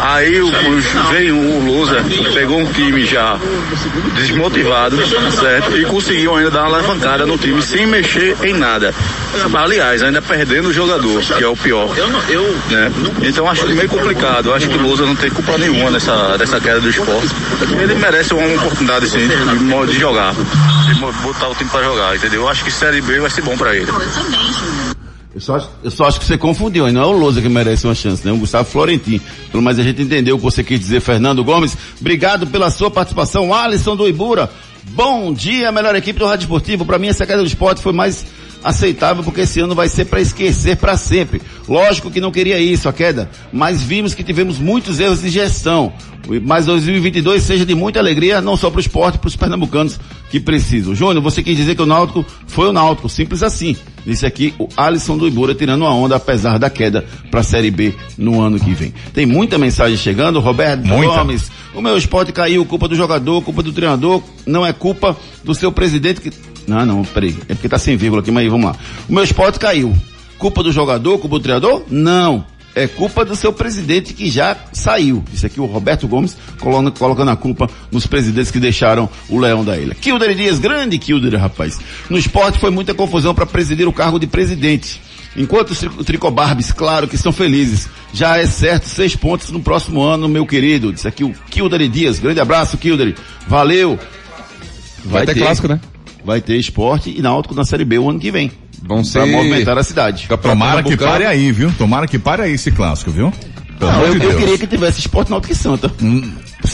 [0.00, 1.96] Aí o, o- veio o Lousa,
[2.32, 3.38] pegou um time já
[4.14, 4.96] desmotivado,
[5.32, 5.76] certo?
[5.76, 8.94] E conseguiu ainda dar uma alavancada no time sem mexer em nada.
[9.54, 11.88] Aliás, ainda perdendo o jogador, que é o pior.
[12.70, 12.92] né?
[13.22, 14.52] Então acho meio complicado.
[14.54, 17.28] Acho que o Lousa não tem culpa nenhuma nessa, nessa queda do esporte.
[17.82, 20.32] Ele merece uma oportunidade sim, de, de jogar.
[20.34, 22.48] De botar o time pra jogar, entendeu?
[22.48, 23.86] Acho que Série B vai ser bom pra ele.
[25.34, 27.86] Eu só, acho, eu só acho que você confundiu, não é o Lousa que merece
[27.86, 28.30] uma chance, né?
[28.30, 29.20] O Gustavo Florentin.
[29.50, 31.76] Pelo mais a gente entendeu o que você quis dizer, Fernando Gomes.
[32.00, 33.52] Obrigado pela sua participação.
[33.52, 34.48] Alisson do Ibura.
[34.90, 36.84] Bom dia, melhor equipe do Rádio Esportivo.
[36.84, 38.24] Para mim, essa queda do esporte foi mais
[38.64, 41.42] aceitável porque esse ano vai ser para esquecer para sempre.
[41.68, 45.92] Lógico que não queria isso, a queda, mas vimos que tivemos muitos erros de gestão.
[46.42, 50.00] Mas 2022 seja de muita alegria, não só para o esporte, para os pernambucanos
[50.30, 50.94] que precisam.
[50.94, 53.76] Júnior, você quis dizer que o Náutico foi o Náutico, simples assim.
[54.06, 57.70] Disse aqui o Alisson do Ibura tirando uma onda apesar da queda para a Série
[57.70, 58.94] B no ano que vem.
[59.12, 61.18] Tem muita mensagem chegando, Roberto Muita.
[61.18, 61.50] Gomes.
[61.74, 65.72] O meu esporte caiu, culpa do jogador, culpa do treinador, não é culpa do seu
[65.72, 66.30] presidente que.
[66.66, 67.36] Não, não, peraí.
[67.48, 68.76] É porque tá sem vírgula aqui, mas aí, vamos lá.
[69.08, 69.94] O meu esporte caiu.
[70.38, 71.82] Culpa do jogador, culpa do treinador?
[71.90, 72.44] Não.
[72.76, 75.22] É culpa do seu presidente que já saiu.
[75.32, 79.64] Isso aqui o Roberto Gomes colocando, colocando a culpa nos presidentes que deixaram o leão
[79.64, 79.94] da ilha.
[79.94, 81.78] Kilder Dias, grande Kilder, rapaz.
[82.10, 85.00] No esporte foi muita confusão para presidir o cargo de presidente.
[85.36, 87.88] Enquanto os tri- tricobarbes, claro que estão felizes.
[88.12, 90.92] Já é certo seis pontos no próximo ano, meu querido.
[90.92, 92.18] Disse aqui o Kildare Dias.
[92.18, 93.14] Grande abraço, Kildare.
[93.46, 93.96] Valeu.
[95.04, 95.78] Vai ter clássico, né?
[96.24, 98.50] Vai ter esporte e náutico na Série B o ano que vem.
[98.82, 99.26] Vão Pra ser...
[99.26, 100.26] movimentar a cidade.
[100.42, 101.72] Tomara que pare aí, viu?
[101.76, 103.32] Tomara que pare aí esse clássico, viu?
[103.80, 105.92] Não, eu, de eu queria que tivesse esporte náutico e Santa.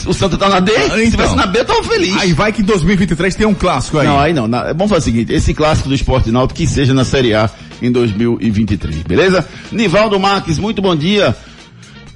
[0.07, 1.11] O Santa tá na D, Ah, se então.
[1.11, 2.17] tivesse na B eu tava feliz.
[2.21, 4.07] Aí vai que em 2023 tem um clássico aí.
[4.07, 4.47] Não, aí não.
[4.47, 7.51] na- vamos fazer o seguinte, esse clássico do esporte náutico que seja na Série A
[7.83, 9.45] em 2023, beleza?
[9.73, 11.35] Nivaldo Marques, muito bom dia.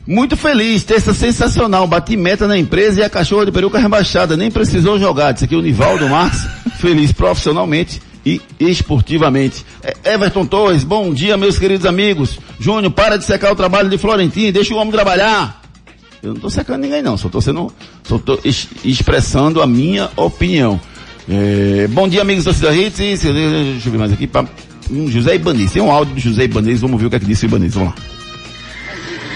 [0.07, 4.51] Muito feliz, terça sensacional, bati meta na empresa e a cachorra de peruca rebaixada, nem
[4.51, 5.33] precisou jogar.
[5.33, 6.47] Disse aqui o Nivaldo Marques,
[6.85, 9.65] feliz profissionalmente e esportivamente.
[9.83, 12.39] É, Everton Torres, bom dia meus queridos amigos.
[12.61, 15.63] Júnior, para de secar o trabalho de Florentino, deixa o homem trabalhar.
[16.23, 20.11] Eu não estou secando ninguém não, só estou sendo, só tô es- expressando a minha
[20.15, 20.79] opinião.
[21.29, 24.45] É, bom dia amigos da Torcida Hits, deixa eu ver mais aqui, pra,
[24.91, 27.25] hum, José Ibanez, tem um áudio do José Ibanez, vamos ver o que é que
[27.27, 27.95] disse o Ibanez, vamos lá.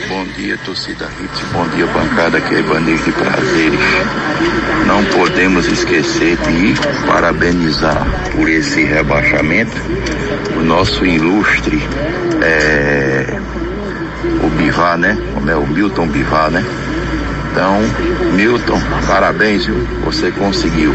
[0.08, 1.42] Bom dia, torcida Hits.
[1.52, 2.38] Bom dia, bancada.
[2.38, 3.80] Aqui é Ibanez de Prazeres.
[4.86, 6.74] Não podemos esquecer de
[7.06, 9.76] parabenizar por esse rebaixamento
[10.56, 11.82] o nosso ilustre
[12.42, 13.38] é,
[14.42, 15.18] o Bivar, né?
[15.34, 16.64] Como é o Milton Bivar, né?
[17.52, 17.78] Então,
[18.32, 19.76] Milton, parabéns, viu?
[20.06, 20.94] Você conseguiu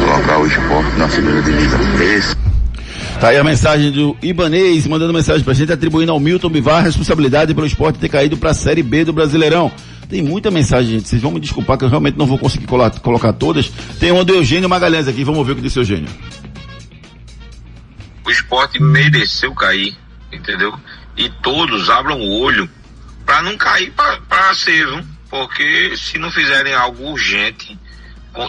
[0.00, 1.80] colocar o esporte na segunda divisão.
[2.00, 2.34] Esse
[3.22, 6.80] Tá aí a mensagem do Ibanez, mandando mensagem pra gente, atribuindo ao Milton Bivar a
[6.80, 9.70] responsabilidade pelo esporte ter caído pra Série B do Brasileirão.
[10.08, 11.08] Tem muita mensagem, gente.
[11.08, 13.68] Vocês vão me desculpar que eu realmente não vou conseguir colar- colocar todas.
[14.00, 16.08] Tem uma do Eugênio Magalhães aqui, vamos ver o que disse o Eugênio.
[18.26, 19.96] o esporte mereceu cair,
[20.32, 20.74] entendeu?
[21.16, 22.68] E todos abram o olho
[23.24, 25.00] para não cair para viu?
[25.30, 27.78] porque se não fizerem algo urgente,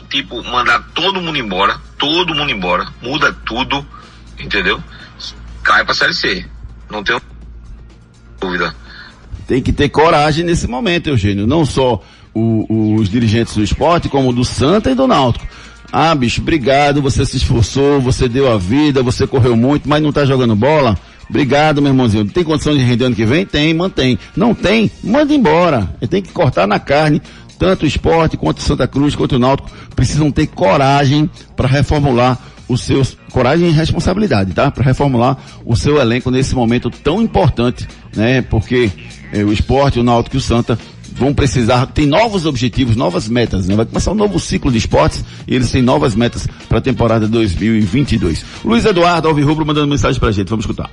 [0.10, 3.86] tipo mandar todo mundo embora, todo mundo embora, muda tudo,
[4.40, 4.82] entendeu?
[5.64, 6.46] Cai para série C,
[6.90, 7.22] não tenho
[8.40, 8.76] dúvida.
[9.48, 11.46] Tem que ter coragem nesse momento, Eugênio.
[11.48, 12.02] Não só
[12.34, 15.46] o- os dirigentes do esporte, como do Santa e do Náutico.
[15.92, 20.12] Ah, bicho, obrigado, você se esforçou, você deu a vida, você correu muito, mas não
[20.12, 20.98] tá jogando bola?
[21.30, 22.26] Obrigado, meu irmãozinho.
[22.26, 23.46] Tem condição de render ano que vem?
[23.46, 24.18] Tem, mantém.
[24.36, 24.90] Não tem?
[25.04, 25.96] Manda embora.
[26.10, 27.22] Tem que cortar na carne.
[27.60, 32.38] Tanto o esporte, quanto o Santa Cruz, quanto o Náutico, precisam ter coragem para reformular
[32.68, 34.72] os seus, coragem e responsabilidade, tá?
[34.72, 38.42] Para reformular o seu elenco nesse momento tão importante, né?
[38.42, 38.92] Porque
[39.32, 40.78] eh, o esporte, o Náutico e o Santa
[41.16, 43.76] vão precisar, tem novos objetivos, novas metas, né?
[43.76, 47.28] Vai começar um novo ciclo de esportes e eles têm novas metas para a temporada
[47.28, 48.44] 2022.
[48.64, 50.90] Luiz Eduardo Alvirrubro mandando mensagem pra gente, vamos escutar.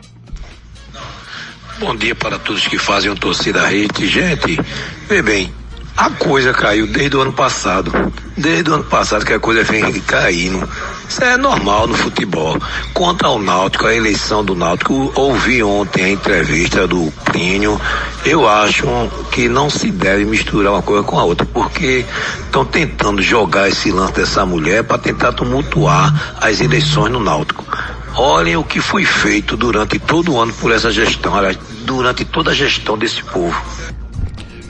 [1.79, 4.07] Bom dia para todos que fazem o torcida rede.
[4.07, 4.61] Gente,
[5.09, 5.51] vê bem,
[5.97, 7.91] a coisa caiu desde o ano passado.
[8.37, 10.69] Desde o ano passado que a coisa vem caindo.
[11.11, 12.57] Isso é normal no futebol.
[12.95, 17.81] Quanto ao Náutico, a eleição do Náutico, ouvi ontem a entrevista do Plínio.
[18.25, 18.87] Eu acho
[19.33, 22.05] que não se deve misturar uma coisa com a outra, porque
[22.45, 27.65] estão tentando jogar esse lance dessa mulher para tentar tumultuar as eleições no Náutico.
[28.15, 32.53] Olhem o que foi feito durante todo o ano por essa gestão, aliás, durante toda
[32.53, 33.61] a gestão desse povo.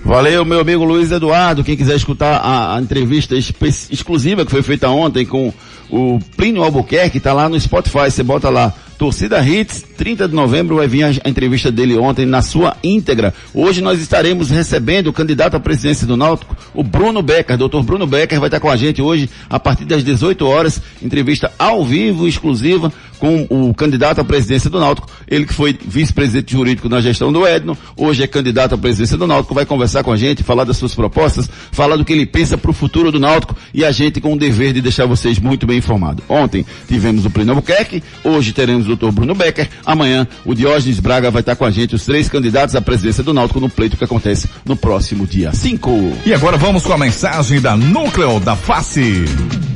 [0.02, 1.62] Valeu, meu amigo Luiz Eduardo.
[1.62, 5.52] Quem quiser escutar a, a entrevista exclusiva que foi feita ontem com
[5.90, 8.10] o Plínio Albuquerque, tá lá no Spotify.
[8.10, 12.42] Você bota lá, Torcida Hits, 30 de novembro vai vir a, entrevista dele ontem na
[12.42, 13.32] sua íntegra.
[13.54, 17.56] Hoje nós estaremos recebendo o candidato à presidência do Náutico, o Bruno Becker.
[17.56, 20.82] Doutor Bruno Becker vai estar com a gente hoje a partir das 18 horas.
[21.02, 25.08] Entrevista ao vivo, exclusiva, com o candidato à presidência do Náutico.
[25.28, 29.26] Ele que foi vice-presidente jurídico na gestão do Edno, hoje é candidato à presidência do
[29.26, 32.56] Náutico, vai conversar com a gente, falar das suas propostas, falar do que ele pensa
[32.56, 35.66] para o futuro do Náutico e a gente com o dever de deixar vocês muito
[35.66, 36.24] bem informados.
[36.28, 39.10] Ontem tivemos o Plínio Albuquerque, hoje teremos Dr.
[39.10, 42.80] Bruno Becker, amanhã o Diógenes Braga vai estar com a gente, os três candidatos à
[42.80, 45.90] presidência do Náutico no pleito que acontece no próximo dia 5.
[46.26, 49.24] E agora vamos com a mensagem da Núcleo da Face.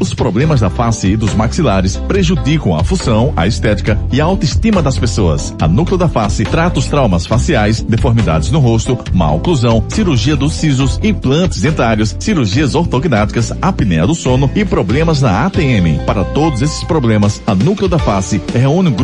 [0.00, 4.82] Os problemas da face e dos maxilares prejudicam a função, a estética e a autoestima
[4.82, 5.54] das pessoas.
[5.60, 10.52] A Núcleo da Face trata os traumas faciais, deformidades no rosto, má oclusão, cirurgia dos
[10.54, 16.04] sisos, implantes dentários, cirurgias ortognáticas, apneia do sono e problemas na ATM.
[16.04, 19.03] Para todos esses problemas, a Núcleo da Face reúne um grupo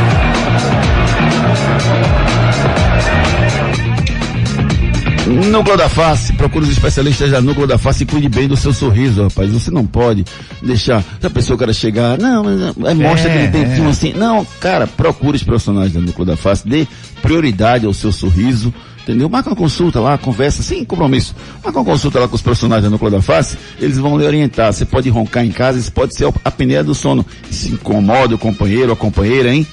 [5.31, 8.73] Núcleo da Face, procure os especialistas da Núcleo da Face e cuide bem do seu
[8.73, 9.51] sorriso, rapaz.
[9.51, 10.25] Você não pode
[10.61, 13.91] deixar a pessoa cara chegar, não, mas é, mostra É, aquele dentinho é.
[13.91, 14.13] assim.
[14.13, 16.87] Não, cara, procure os profissionais da Núcleo da Face, dê
[17.21, 19.29] prioridade ao seu sorriso, entendeu?
[19.29, 21.33] Marca uma consulta lá, conversa, sem compromisso.
[21.63, 24.73] Marca uma consulta lá com os profissionais da Núcleo da Face, eles vão lhe orientar.
[24.73, 27.25] Você pode roncar em casa, isso pode ser a apneia do sono.
[27.49, 29.65] Se incomoda o companheiro ou a companheira, hein?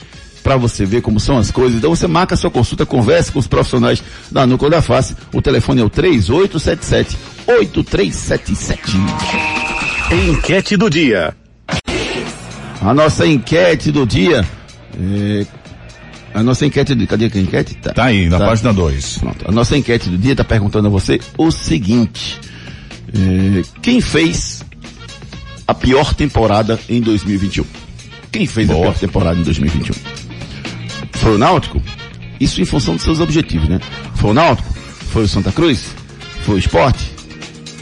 [0.48, 1.76] Para você ver como são as coisas.
[1.76, 5.14] Então você marca a sua consulta, converse com os profissionais da Núcleo da Face.
[5.30, 8.96] O telefone é o 3877 8377.
[10.10, 11.36] Enquete do dia.
[12.80, 14.42] A nossa enquete do dia
[14.98, 15.46] é,
[16.32, 17.74] a nossa enquete do cadê a enquete?
[17.74, 19.18] Tá, Tá aí, na página 2.
[19.18, 19.44] Pronto.
[19.46, 22.40] A nossa enquete do dia está perguntando a você o seguinte:
[23.12, 24.64] é, quem fez
[25.66, 27.66] a pior temporada em 2021?
[28.32, 30.17] Quem fez a pior temporada em 2021?
[31.20, 31.82] Foi o Náutico?
[32.40, 33.80] Isso em função dos seus objetivos, né?
[34.14, 34.72] Foi o Náutico?
[35.12, 35.94] Foi o Santa Cruz?
[36.44, 37.10] Foi o Esporte?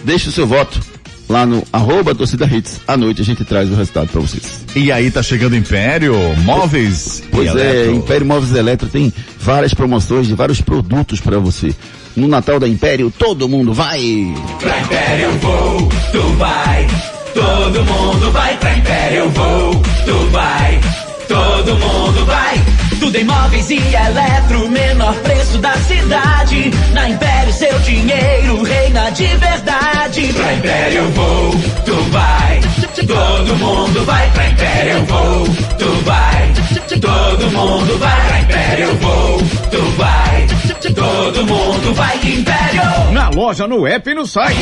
[0.04, 0.80] Deixe o seu voto
[1.28, 2.80] lá no arroba torcida hits.
[2.86, 4.64] À noite a gente traz o resultado para vocês.
[4.74, 7.94] E aí tá chegando o Império, móveis Pois e é, eletro.
[7.94, 11.74] Império Móveis Eletro tem várias promoções de vários produtos para você.
[12.14, 14.34] No Natal da Império, todo mundo vai!
[14.58, 16.86] Pra Império eu vou, tu vai.
[17.34, 20.80] Todo mundo vai pra Império eu vou, tu vai.
[21.28, 22.75] Todo mundo vai.
[23.00, 26.70] Tudo em móveis e eletro, menor preço da cidade.
[26.92, 30.32] Na Império seu dinheiro reina de verdade.
[30.32, 31.50] Pra Império eu vou,
[31.84, 32.60] tu vai.
[33.06, 35.46] Todo mundo vai pra Império eu vou,
[35.78, 36.52] tu vai.
[37.00, 39.38] Todo mundo vai pra Império eu vou,
[39.70, 40.46] tu vai.
[40.94, 43.12] Todo mundo vai Império.
[43.12, 44.56] Na loja, no app e no site.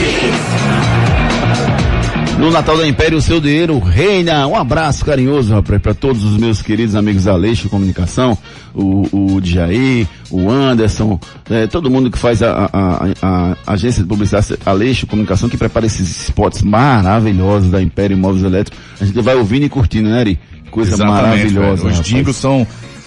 [2.38, 4.46] No Natal da Império, o seu dinheiro reina.
[4.46, 8.36] Um abraço carinhoso, rapaz, para todos os meus queridos amigos da Aleixo Comunicação,
[8.74, 11.18] o, o Djaí, o Anderson,
[11.48, 15.56] eh, todo mundo que faz a, a- a- a agência de publicidade Aleixo Comunicação, que
[15.56, 18.80] prepara esses spots maravilhosos da Império Imóveis Elétricos.
[19.00, 20.38] A gente vai ouvindo e curtindo, né, Ari?
[20.70, 21.22] Coisa Exatamente,
[21.54, 21.82] maravilhosa.
[21.84, 22.00] velho.
[22.00, 22.66] Os jingles são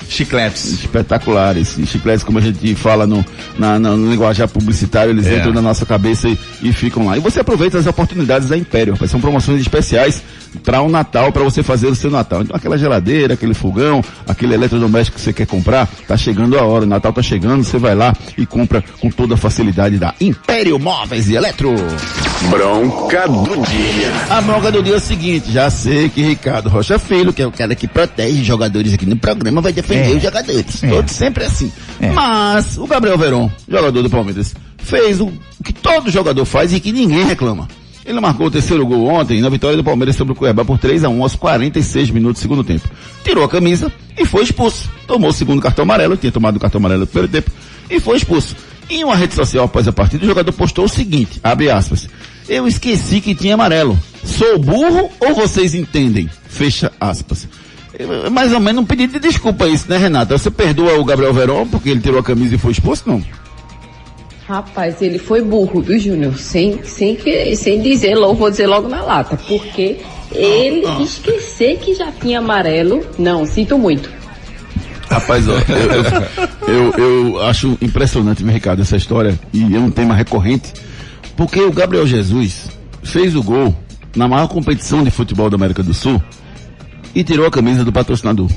[0.10, 0.66] chicletes.
[0.72, 1.76] Espetaculares.
[1.86, 3.26] Chicletes, como a gente fala no,
[3.58, 5.38] na, na- no linguajar publicitário, eles É.
[5.38, 7.18] entram na nossa cabeça e, e ficam lá.
[7.18, 9.12] E você aproveita as oportunidades da Império, rapaz.
[9.12, 10.22] São promoções especiais
[10.64, 12.42] para o Natal, para você fazer o seu Natal.
[12.42, 16.84] Então aquela geladeira, aquele fogão, aquele eletrodoméstico que você quer comprar, tá chegando a hora.
[16.86, 20.80] O Natal tá chegando, você vai lá e compra com toda a facilidade da Império
[20.80, 21.76] Móveis e Eletro.
[22.50, 24.12] Bronca do dia.
[24.30, 27.48] A bronca do dia é o seguinte, já sei que Ricardo Rocha Filho, que é
[27.48, 30.16] o cara que protege jogadores aqui no programa, vai defender É.
[30.16, 30.84] os jogadores.
[30.84, 30.90] É.
[30.90, 31.72] Todos sempre assim.
[32.00, 32.12] É.
[32.12, 35.32] Mas o Gabriel Veron, jogador do Palmeiras, fez o
[35.64, 37.68] que todo jogador faz e que ninguém reclama.
[38.06, 41.04] Ele marcou o terceiro gol ontem na vitória do Palmeiras sobre o Cuiabá por 3
[41.04, 42.88] a 1 aos 46 minutos do segundo tempo.
[43.22, 44.90] Tirou a camisa e foi expulso.
[45.06, 47.52] Tomou o segundo cartão amarelo, tinha tomado o cartão amarelo no primeiro tempo,
[47.90, 48.56] e foi expulso.
[48.90, 52.08] Em uma rede social após a partida, o jogador postou o seguinte, abre aspas,
[52.48, 54.00] eu esqueci que tinha amarelo.
[54.24, 56.30] Sou burro ou vocês entendem?
[56.48, 57.46] Fecha aspas.
[58.32, 60.38] Mais ou menos um pedido de desculpa isso, né, Renata?
[60.38, 63.24] Você perdoa o Gabriel Veron porque ele tirou a camisa e foi exposto, não?
[64.48, 66.38] Rapaz, ele foi burro, viu, Júnior?
[66.38, 69.38] Sem, sem, que, sem dizer, logo, vou dizer logo na lata.
[69.48, 69.98] Porque
[70.32, 73.06] ele esquecer que já tinha amarelo.
[73.20, 74.10] Não, sinto muito.
[75.10, 79.90] Rapaz, ó, eu, eu, eu- eu acho impressionante, meu Ricardo, essa história, e é um
[79.90, 80.74] tema recorrente,
[81.36, 82.68] porque o Gabriel Jesus
[83.04, 83.74] fez o gol
[84.16, 86.22] na maior competição de futebol da América do Sul
[87.18, 88.48] e tirou a camisa do patrocinador.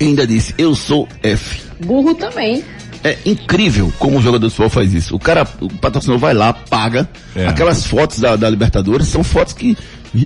[0.00, 1.60] E ainda disse, eu sou F.
[1.84, 2.64] Burro também.
[3.04, 5.14] É incrível como o jogador de futebol faz isso.
[5.14, 7.06] O cara, o patrocinador vai lá, paga.
[7.36, 7.46] É.
[7.46, 9.76] Aquelas fotos da, da Libertadores são fotos que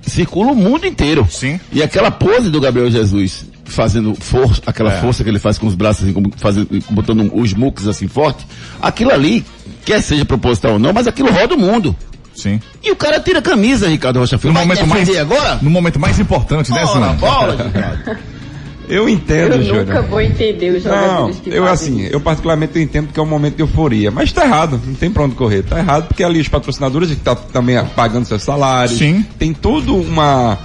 [0.06, 1.26] circulam o mundo inteiro.
[1.28, 1.58] Sim.
[1.72, 5.00] E aquela pose do Gabriel Jesus fazendo força, aquela É.
[5.00, 8.46] força que ele faz com os braços, assim, como fazendo, botando os mucos assim forte,
[8.80, 9.44] aquilo ali,
[9.84, 11.96] quer seja proposital ou não, mas aquilo roda o mundo.
[12.34, 12.60] Sim.
[12.82, 14.52] E o cara tira a camisa, Ricardo Rocha Filho.
[14.52, 15.58] No Vai momento mais, agora?
[15.62, 18.18] no momento mais importante, né, Ora, bola, Ricardo.
[18.86, 19.86] Eu entendo, Eu Júnior.
[19.86, 22.12] nunca vou entender os Não, jogadores que eu fazem assim, isso.
[22.12, 25.22] eu particularmente entendo que é um momento de euforia, mas tá errado, não tem pra
[25.22, 29.24] onde correr, tá errado porque ali os patrocinadores que tá também pagando seus salários, Sim.
[29.38, 30.58] tem todo uma,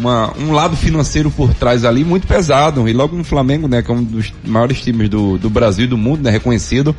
[0.00, 3.90] uma, um lado financeiro por trás ali muito pesado, e logo no Flamengo, né, que
[3.90, 6.94] é um dos maiores times do, do Brasil e do mundo, né, reconhecido,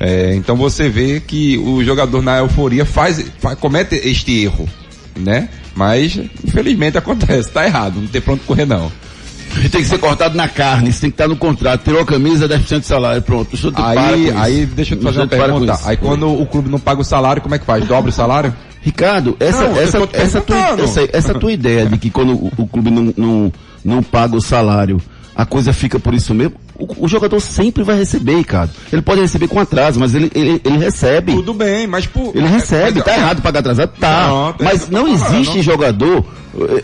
[0.00, 4.68] é, então você vê que o jogador na euforia faz, fa- comete este erro,
[5.16, 8.90] né, mas infelizmente acontece, tá errado, não tem pra onde correr não.
[9.72, 11.82] Tem que ser cortado na carne, isso tem que estar no contrato.
[11.82, 13.56] Tirou a camisa, 10% de salário, pronto.
[13.82, 15.72] Aí, aí, deixa eu te fazer uma pergunta.
[15.88, 17.84] Aí quando o clube não paga o salário, como é que faz?
[17.86, 18.54] Dobra o salário?
[18.88, 22.66] Ricardo, essa, Não, essa, essa, tua, essa, essa tua ideia de que quando o, o
[22.66, 23.52] clube não, não,
[23.84, 24.98] não paga o salário,
[25.38, 28.72] a coisa fica por isso mesmo, o, o jogador sempre vai receber, Ricardo.
[28.92, 31.32] Ele pode receber com atraso, mas ele, ele, ele recebe.
[31.32, 32.36] Tudo bem, mas por...
[32.36, 33.92] Ele recebe, mas- tá errado pagar atrasado?
[34.00, 34.26] Tá.
[34.26, 35.62] Não, tem- mas não existe não.
[35.62, 36.24] jogador,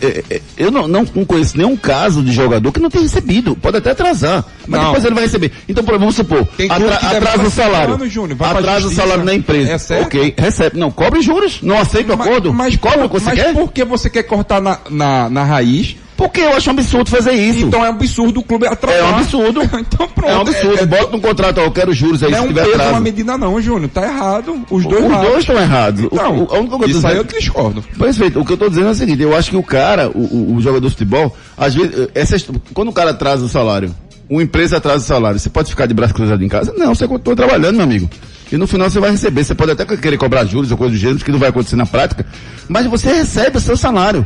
[0.01, 3.57] é, é, é, eu não, não, conheço nenhum caso de jogador que não tem recebido.
[3.57, 4.87] Pode até atrasar, mas Não.
[4.91, 5.51] depois ele vai receber.
[5.69, 7.95] Então, por exemplo, vamos supor, atra- atrasa o salário.
[7.95, 9.73] anos, Júnior, atrasa o salário na empresa.
[9.73, 10.05] É certo?
[10.07, 10.79] Ok, recebe.
[10.79, 12.55] Não, cobre juros, não aceita o acordo.
[12.55, 13.53] Mas, cobra o que você mas quer?
[13.53, 15.97] por que você quer cortar na, na, na raiz?
[16.17, 17.67] Porque eu acho um absurdo fazer isso.
[17.67, 19.01] Então é um absurdo o clube atrasar.
[19.01, 19.63] É um absurdo.
[19.81, 20.31] então pronto.
[20.31, 20.87] É um absurdo.
[20.87, 22.91] Bota no contrato, ó, eu quero juros aí Não é se um tiver peso, atraso.
[22.93, 23.91] uma medida não, Júnior.
[23.93, 24.65] Tá errado.
[24.71, 25.27] Os dois Os lados.
[25.29, 26.05] dois estão errados.
[26.05, 27.83] O- Então, o- a única coisa que eu tô isso aí eu dizendo- discordo.
[27.99, 28.41] Perfeito.
[28.41, 30.55] O que eu tô dizendo é o seguinte, eu acho que o cara, o, o-
[30.57, 33.95] o jogador de futebol, às vezes, essas, quando o cara atrasa o salário,
[34.31, 36.73] uma empresa atrasa o salário, você pode ficar de braço cruzado em casa?
[36.77, 38.09] Não, você continua trabalhando, meu amigo.
[38.53, 39.43] E no final você vai receber.
[39.43, 41.87] Você pode até querer cobrar juros ou coisa do gênero, que não vai acontecer na
[41.87, 42.25] prática,
[42.69, 44.25] mas você recebe o seu salário.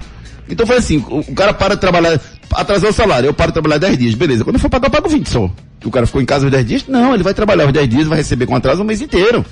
[0.48, 2.20] Então foi assim, o, cara para de trabalhar,
[2.52, 4.44] atrasou o salário, eu paro de trabalhar 10 dias, beleza.
[4.44, 5.50] Quando eu for pagar, eu pago 20 só.
[5.84, 6.84] O cara ficou em casa os 10 dias?
[6.88, 9.44] Não, ele vai trabalhar os 10 dias, vai receber com atraso o mês inteiro.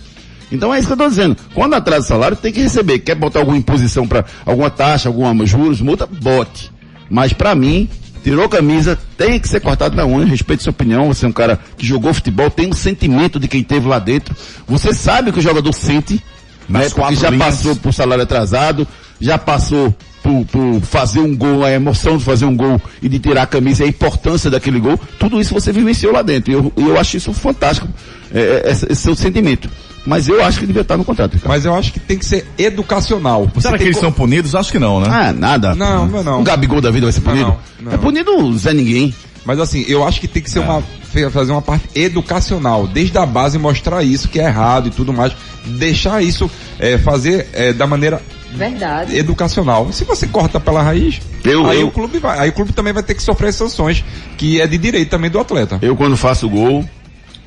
[0.51, 1.36] Então é isso que eu estou dizendo.
[1.55, 3.01] Quando atrasa o salário, tem que receber.
[3.01, 6.70] Quer botar alguma imposição para alguma taxa, alguma juros, multa, bote.
[7.11, 7.88] Mas para mim,
[8.22, 11.09] tirou camisa, tem que ser cortado na unha, respeito sua opinião.
[11.09, 14.34] Você é um cara que jogou futebol, tem um sentimento de quem teve lá dentro.
[14.66, 16.22] Você sabe que o jogador sente,
[16.68, 16.80] né?
[16.80, 17.44] Porque quatro já linhas.
[17.44, 18.86] passou por salário atrasado,
[19.20, 19.94] já passou
[20.26, 23.46] por, por fazer um gol, a emoção de fazer um gol e de tirar a
[23.46, 26.50] camisa, e a importância daquele gol, tudo isso você vivenciou lá dentro.
[26.50, 27.86] E eu, eu acho isso fantástico,
[28.34, 29.68] é, é, esse, esse seu sentimento.
[30.04, 31.48] Mas eu acho que devia estar no contrato, Ricardo.
[31.52, 33.50] Mas eu acho que tem que ser educacional.
[33.54, 34.54] Você Será que eles co- são punidos?
[34.54, 35.08] Acho que não, né?
[35.10, 35.74] Ah, nada.
[35.74, 36.40] Não, não, não.
[36.40, 37.46] Um Gabigol da vida vai ser punido?
[37.46, 37.92] não, não.
[37.92, 39.12] É punido o Zé Ninguém.
[39.44, 40.52] Mas assim, eu acho que tem que É.
[40.52, 40.80] ser uma
[41.12, 45.12] fe- fazer uma parte educacional, desde a base mostrar isso que é errado e tudo
[45.12, 45.32] mais,
[45.64, 48.20] deixar isso é, fazer é, da maneira
[48.53, 49.16] Verdade.
[49.16, 49.92] educacional.
[49.92, 52.92] Se você corta pela raiz, Eu- aí eu- o clube vai, aí o clube também
[52.92, 54.05] vai ter que sofrer sanções,
[54.36, 55.78] que é de direito também do atleta.
[55.82, 56.84] Eu quando faço gol,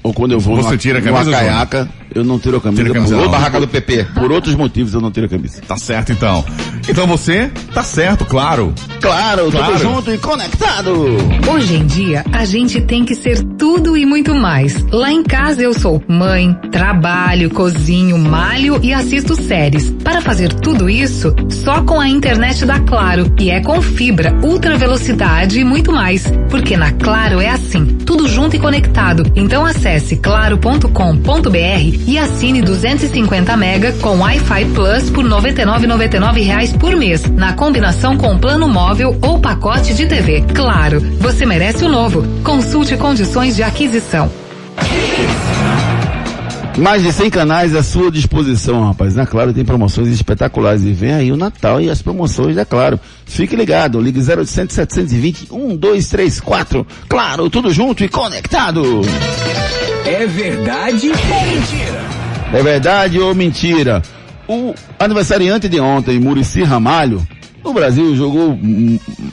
[0.04, 2.62] ou quando eu vou Você numa, tira a numa camisa, caiaca, eu não tiro a
[2.62, 2.82] camisa.
[2.84, 3.24] Tira a camisa por, não.
[3.26, 4.08] outros- Barraca do PP.
[4.16, 5.62] por outros motivos eu não tiro a camisa.
[5.68, 6.43] Tá certo então.
[6.88, 8.74] Então você tá certo, claro.
[9.02, 9.74] Claro, Claro.
[9.74, 11.18] tudo junto e conectado.
[11.52, 14.84] Hoje em dia, a gente tem que ser tudo e muito mais.
[14.91, 19.89] Lá em casa eu sou mãe, trabalho, cozinho, malho e assisto séries.
[20.04, 23.32] Para fazer tudo isso, só com a internet da Claro.
[23.39, 26.24] E é com fibra, ultra velocidade e muito mais.
[26.50, 29.24] Porque na Claro é assim, tudo junto e conectado.
[29.36, 29.89] Então acesse
[30.22, 31.58] claro.com.br
[32.08, 38.38] e assine 250 mega com Wi-Fi Plus por 99,99 reais por mês, na combinação com
[38.38, 40.44] plano móvel ou pacote de TV.
[40.54, 42.24] Claro, você merece o novo.
[42.44, 44.30] Consulte condições de aquisição.
[46.80, 49.13] Mais de 100 canais à sua disposição, rapaz.
[49.13, 50.84] Na Claro tem promoções espetaculares.
[50.84, 52.97] E vem aí o Natal e as promoções da Claro.
[53.25, 56.88] Fique ligado, ligue 0800 720 1234.
[57.09, 59.01] Claro, tudo junto e conectado.
[60.05, 62.05] É verdade ou mentira?
[62.53, 64.01] É verdade ou mentira?
[64.47, 67.27] O aniversariante de ontem, Murici Ramalho,
[67.63, 68.57] no Brasil jogou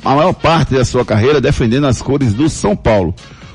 [0.05, 3.15] a maior parte da sua carreira defendendo as cores do São Paulo.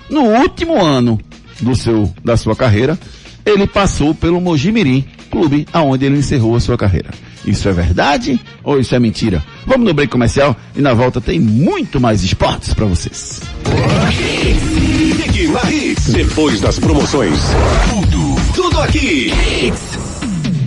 [0.10, 1.20] No último ano
[1.60, 2.98] do seu, da sua carreira,
[3.46, 7.10] ele passou pelo Mojimirim, clube aonde ele encerrou a sua carreira.
[7.46, 9.44] Isso é verdade ou isso é mentira?
[9.66, 13.42] Vamos no break comercial e na volta tem muito mais esportes para vocês.
[16.12, 17.40] Depois das promoções.
[17.90, 19.32] Tudo, tudo aqui.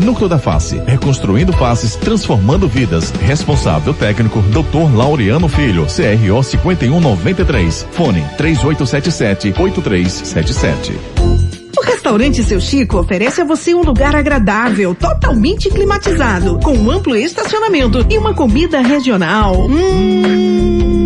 [0.00, 3.10] Núcleo da Face, reconstruindo faces, transformando vidas.
[3.10, 4.94] Responsável técnico, Dr.
[4.94, 7.86] Laureano Filho, CRO 5193.
[7.92, 10.92] Fone 3877-8377.
[11.76, 17.14] O restaurante Seu Chico oferece a você um lugar agradável, totalmente climatizado, com um amplo
[17.14, 19.66] estacionamento e uma comida regional.
[19.68, 21.05] Hum,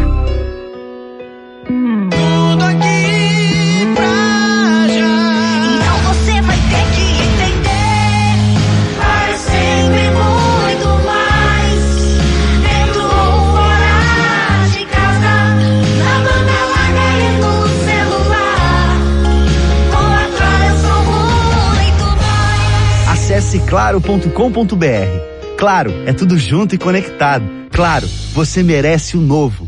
[23.51, 25.57] Acesse claro.com.br.
[25.57, 27.43] Claro, é tudo junto e conectado.
[27.69, 29.67] Claro, você merece o novo.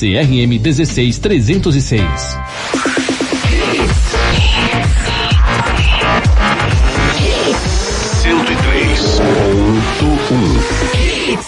[0.00, 2.00] CRM 16306.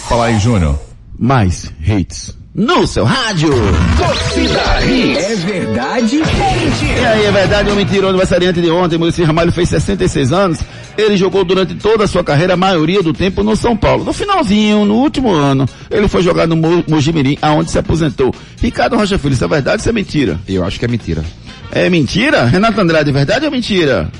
[0.06, 0.78] Fala aí, Júnior.
[1.18, 2.41] Mais hits.
[2.54, 3.50] No seu rádio.
[3.96, 5.24] Torcida Hits.
[5.24, 7.00] É verdade ou mentira?
[7.00, 8.06] E aí, é verdade ou mentira?
[8.06, 10.58] O aniversariante de ontem, Muricy Ramalho, fez 66 anos.
[10.98, 14.04] Ele jogou durante toda a sua carreira, a maioria do tempo, no São Paulo.
[14.04, 18.34] No finalzinho, no último ano, ele foi jogar no Mo- Mojimirim, aonde se aposentou.
[18.60, 20.38] Ricardo Rocha Filho, isso é verdade ou isso é mentira?
[20.46, 21.24] Eu acho que é mentira.
[21.70, 22.44] É mentira?
[22.44, 24.10] Renato Andrade, é verdade ou mentira?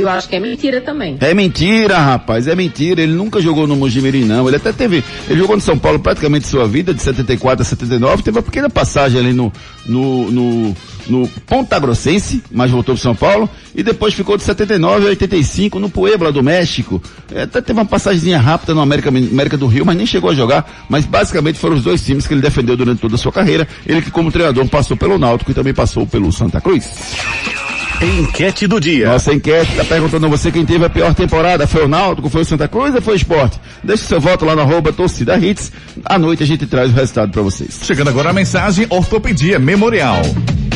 [0.00, 1.16] Eu acho que é mentira também.
[1.20, 3.02] É mentira, rapaz, é mentira.
[3.02, 4.46] Ele nunca jogou no Mojimirim, não.
[4.48, 5.04] Ele até teve.
[5.28, 8.22] Ele jogou no São Paulo praticamente sua vida, de 74 a 79.
[8.22, 9.52] Teve uma pequena passagem ali no.
[9.86, 10.76] no, no
[11.10, 15.78] no Ponta Grossense, mas voltou para São Paulo, e depois ficou de 79 a 85
[15.78, 17.02] no Puebla do México.
[17.34, 20.34] É, Até teve uma passagemzinha rápida no América, América do Rio, mas nem chegou a
[20.34, 20.86] jogar.
[20.88, 23.66] Mas basicamente foram os dois times que ele defendeu durante toda a sua carreira.
[23.86, 26.88] Ele que como treinador passou pelo Náutico e também passou pelo Santa Cruz.
[28.02, 29.08] Enquete do dia.
[29.08, 31.66] Nossa enquete está perguntando a você quem teve a pior temporada.
[31.66, 33.60] Foi o Náutico, foi o Santa Cruz ou foi o Esporte?
[33.84, 35.70] Deixe seu voto lá no arroba torcida hits.
[36.04, 37.80] À noite a gente traz o resultado para vocês.
[37.82, 40.22] Chegando agora a mensagem Ortopedia Memorial.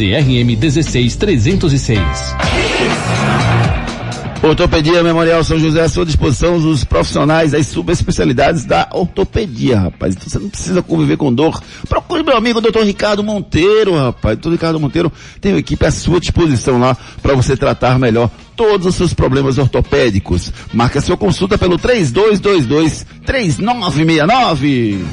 [0.00, 2.00] CRM 16306.
[4.42, 10.14] Ortopedia Memorial São José à sua disposição, os profissionais das subespecialidades da ortopedia, rapaz.
[10.16, 11.62] Então você não precisa conviver com dor.
[11.86, 12.80] Procure meu amigo Dr.
[12.80, 14.38] Ricardo Monteiro, rapaz.
[14.38, 14.52] Dr.
[14.52, 18.94] Ricardo Monteiro tem uma equipe à sua disposição lá para você tratar melhor todos os
[18.94, 20.50] seus problemas ortopédicos.
[20.72, 25.04] Marque a sua consulta pelo 3222 3969.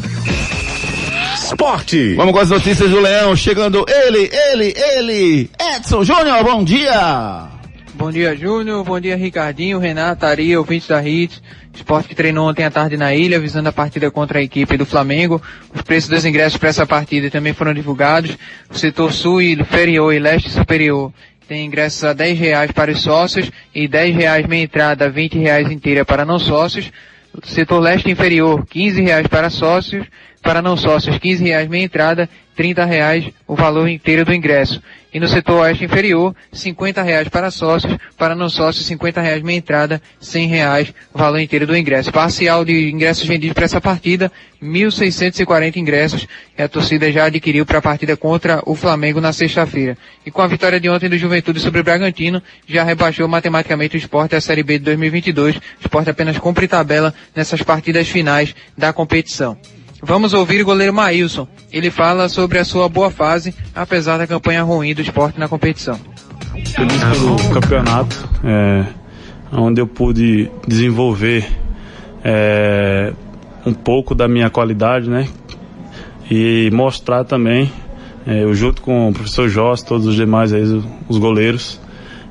[1.48, 2.14] Esporte.
[2.16, 3.34] Vamos com as notícias do Leão.
[3.34, 7.48] Chegando ele, ele, ele, Edson Júnior, bom dia!
[7.94, 8.84] Bom dia, Júnior.
[8.84, 11.42] Bom dia, Ricardinho, Renato, Ari, ouvintes da Hits.
[11.74, 14.86] Esporte que treinou ontem à tarde na ilha, visando a partida contra a equipe do
[14.86, 15.42] Flamengo.
[15.74, 18.38] Os preços dos ingressos para essa partida também foram divulgados.
[18.70, 21.14] O setor sul e inferior e leste superior
[21.48, 25.72] tem ingressos a 10 reais para os sócios e 10 reais meia entrada, 20 reais
[25.72, 26.92] inteira para não sócios.
[27.44, 30.06] Setor leste inferior, 15 reais para sócios,
[30.42, 34.82] para não sócios, 15 reais meia entrada, 30 reais o valor inteiro do ingresso.
[35.14, 39.58] E no setor oeste inferior, 50 reais para sócios, para não sócios, 50 reais meia
[39.58, 42.12] entrada, 100 reais valor inteiro do ingresso.
[42.12, 44.32] Parcial de ingressos vendidos para essa partida,
[44.62, 46.28] 1.640 ingressos
[46.58, 49.98] e a torcida já adquiriu para a partida contra o Flamengo na sexta-feira.
[50.26, 54.00] E com a vitória de ontem do Juventude sobre o Bragantino, já rebaixou matematicamente o
[54.00, 55.56] esporte à Série B de 2022.
[55.56, 59.58] O esporte apenas cumpre tabela nessas partidas finais da competição.
[60.02, 61.48] Vamos ouvir o goleiro Maílson.
[61.72, 66.00] Ele fala sobre a sua boa fase, apesar da campanha ruim do esporte na competição.
[66.76, 68.86] Feliz pelo campeonato, é,
[69.52, 71.48] onde eu pude desenvolver
[72.24, 73.12] é,
[73.66, 75.28] um pouco da minha qualidade, né?
[76.30, 77.72] E mostrar também,
[78.26, 81.80] é, eu junto com o professor Joss, todos os demais aí, os- os goleiros,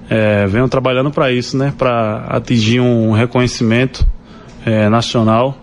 [0.09, 1.73] é, venho trabalhando para isso, né?
[1.77, 4.07] Para atingir um reconhecimento
[4.65, 5.57] é, nacional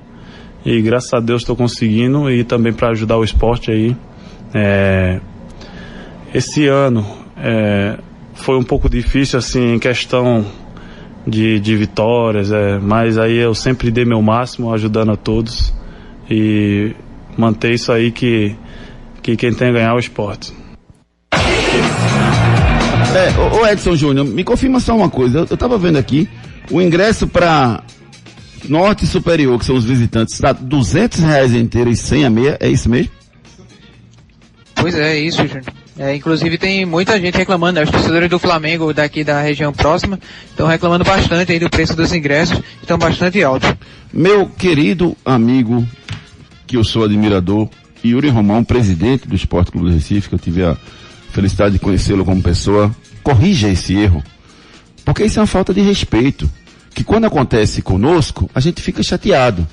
[0.66, 3.96] e graças a Deus estou conseguindo e também para ajudar o esporte aí.
[4.54, 5.20] É,
[6.34, 7.06] esse ano
[7.38, 7.98] é,
[8.34, 10.46] foi um pouco difícil assim em questão
[11.28, 15.74] de, de vitórias, é, mas aí eu sempre dei meu máximo ajudando a todos
[16.30, 16.94] e
[17.38, 18.56] manter isso aí que,
[19.22, 20.54] que quem tem a ganhar é o esporte.
[23.16, 25.40] É, ô Edson Júnior, me confirma só uma coisa.
[25.40, 26.28] Eu, eu tava vendo aqui,
[26.72, 27.84] o ingresso para
[28.70, 32.70] Norte Superior, que são os visitantes, está 200 reais inteiro e 100 a meia, é
[32.70, 33.12] isso mesmo?
[34.76, 35.64] Pois é, é isso, Júnior.
[35.98, 37.86] É, inclusive tem muita gente reclamando, né?
[37.86, 42.12] os torcedores do Flamengo daqui da região próxima estão reclamando bastante aí do preço dos
[42.12, 43.72] ingressos, estão bastante altos.
[44.12, 45.88] Meu querido amigo,
[46.66, 47.70] que eu sou admirador,
[48.04, 50.76] Yuri Romão, presidente do Esporte Clube do Recife, que eu tive a
[51.32, 54.24] felicidade de conhecê-lo como pessoa, corrija esse erro.
[55.06, 56.50] Porque isso é uma falta de respeito.
[56.94, 59.68] Que quando acontece conosco, a gente fica chateado.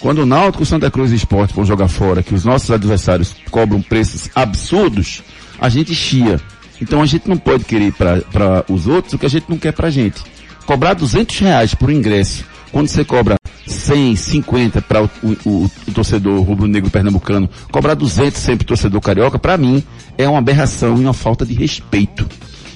[0.00, 3.80] Quando o Náutico, Santa Cruz e Esporte vão jogar fora, que os nossos adversários cobram
[3.80, 5.22] preços absurdos,
[5.60, 6.40] a gente chia.
[6.80, 9.72] Então a gente não pode querer para os outros o que a gente não quer
[9.72, 10.20] para a gente.
[10.66, 15.10] Cobrar 200 reais por ingresso, quando você cobra 100, 50 para o,
[15.44, 19.84] o, o, torcedor rubro-negro pernambucano, cobrar 200 sempre torcedor carioca, para mim
[20.18, 22.26] é uma aberração e uma falta de respeito.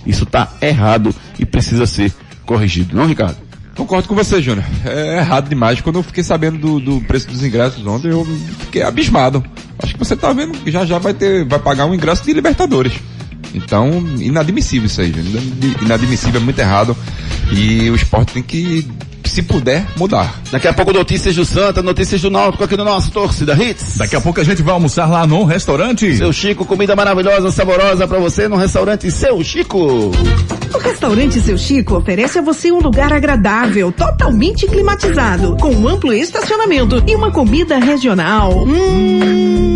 [0.06, 2.12] Isso está errado e precisa ser
[2.44, 3.45] corrigido, não, Ricardo?
[3.76, 4.64] Concordo com você, Júnior.
[4.84, 5.80] É errado demais.
[5.80, 8.24] Quando eu fiquei sabendo do, do, preço dos ingressos ontem, eu
[8.60, 9.44] fiquei abismado.
[9.82, 12.32] Acho que você tá vendo que já já vai ter, vai pagar um ingresso de
[12.32, 12.94] Libertadores.
[13.54, 15.42] Então, inadmissível isso aí, Júnior.
[15.82, 16.96] Inadmissível, é muito errado.
[17.52, 18.88] E o esporte tem que,
[19.36, 20.40] se puder, mudar.
[20.50, 23.98] Daqui a pouco notícias do Santa, notícias do Náutico aqui no nosso Torcida Hits.
[23.98, 26.16] Daqui a pouco a gente vai almoçar lá no restaurante.
[26.16, 29.78] Seu Chico, comida maravilhosa, saborosa para você no restaurante Seu Chico.
[29.78, 36.14] O restaurante Seu Chico oferece a você um lugar agradável, totalmente climatizado, com um amplo
[36.14, 38.64] estacionamento e uma comida regional.
[38.64, 39.75] Hum,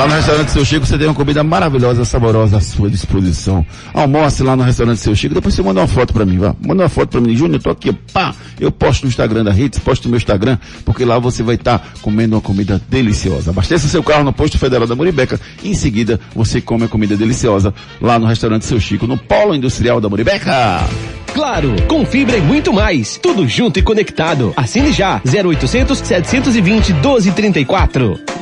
[0.00, 3.66] Lá no restaurante Seu Chico você tem uma comida maravilhosa, saborosa à sua disposição.
[3.92, 6.56] Almoce lá no restaurante Seu Chico, depois você manda uma foto pra mim, vá.
[6.66, 8.34] Manda uma foto pra mim, Júnior, tô aqui, pá.
[8.58, 11.80] Eu posto no Instagram da Hits, posto no meu Instagram, porque lá você vai estar
[11.80, 13.50] tá comendo uma comida deliciosa.
[13.50, 15.38] Abasteça seu carro no posto federal da Muribeca.
[15.62, 20.00] Em seguida, você come a comida deliciosa lá no restaurante Seu Chico, no Polo Industrial
[20.00, 20.80] da Muribeca.
[21.34, 23.18] Claro, com fibra e muito mais.
[23.22, 24.54] Tudo junto e conectado.
[24.56, 25.20] Assine já.
[25.26, 28.39] 0800 720 1234.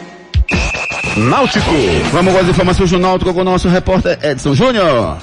[1.18, 1.74] Náutico.
[2.12, 5.18] Vamos com as informações do Náutico com o nosso repórter Edson Júnior.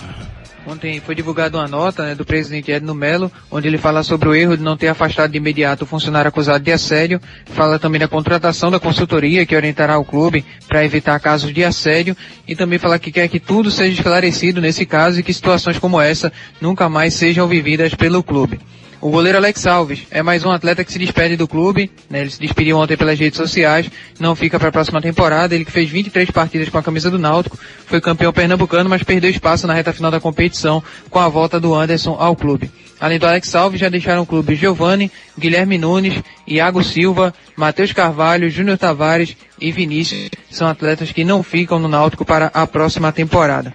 [0.68, 4.36] Ontem foi divulgada uma nota né, do presidente Edno Melo, onde ele fala sobre o
[4.36, 8.08] erro de não ter afastado de imediato o funcionário acusado de assédio, fala também da
[8.08, 12.18] contratação da consultoria que orientará o clube para evitar casos de assédio
[12.48, 16.02] e também fala que quer que tudo seja esclarecido nesse caso e que situações como
[16.02, 18.60] essa nunca mais sejam vividas pelo clube.
[19.06, 22.22] O goleiro Alex Alves é mais um atleta que se despede do clube, né?
[22.22, 23.88] Ele se despediu ontem pelas redes sociais,
[24.20, 25.54] não fica para a próxima temporada.
[25.54, 29.30] Ele que fez 23 partidas com a camisa do Náutico, foi campeão pernambucano, mas perdeu
[29.30, 32.72] espaço na reta final da competição com a volta do Anderson ao clube.
[33.00, 38.50] Além do Alex Alves, já deixaram o clube Giovanni, Guilherme Nunes, Iago Silva, Matheus Carvalho,
[38.50, 40.32] Júnior Tavares e Vinícius.
[40.50, 43.72] São atletas que não ficam no Náutico para a próxima temporada.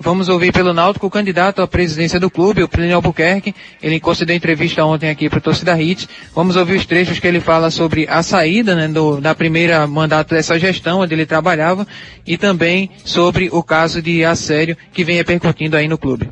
[0.00, 3.54] Vamos ouvir pelo Náutico o candidato à presidência do clube, o Plínio Albuquerque.
[3.82, 6.08] Ele concedeu entrevista ontem aqui para o Torcida Hits.
[6.34, 10.34] Vamos ouvir os trechos que ele fala sobre a saída né, do, da primeira mandato
[10.34, 11.86] dessa gestão, onde ele trabalhava,
[12.26, 16.28] e também sobre o caso de assédio que vem repercutindo aí no clube.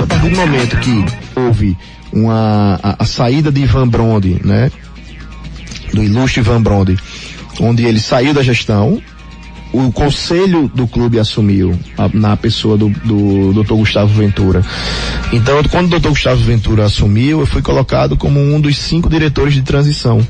[0.00, 1.04] A partir do momento que
[1.38, 1.76] houve
[2.12, 4.70] uma, a, a saída de Ivan Bronde, né,
[5.92, 6.96] do ilustre Ivan Bronde,
[7.60, 9.02] onde ele saiu da gestão,
[9.72, 13.74] o conselho do clube assumiu a, na pessoa do, do Dr.
[13.74, 14.62] Gustavo Ventura.
[15.32, 16.10] Então, quando o Dr.
[16.10, 20.26] Gustavo Ventura assumiu, eu fui colocado como um dos cinco diretores de transição.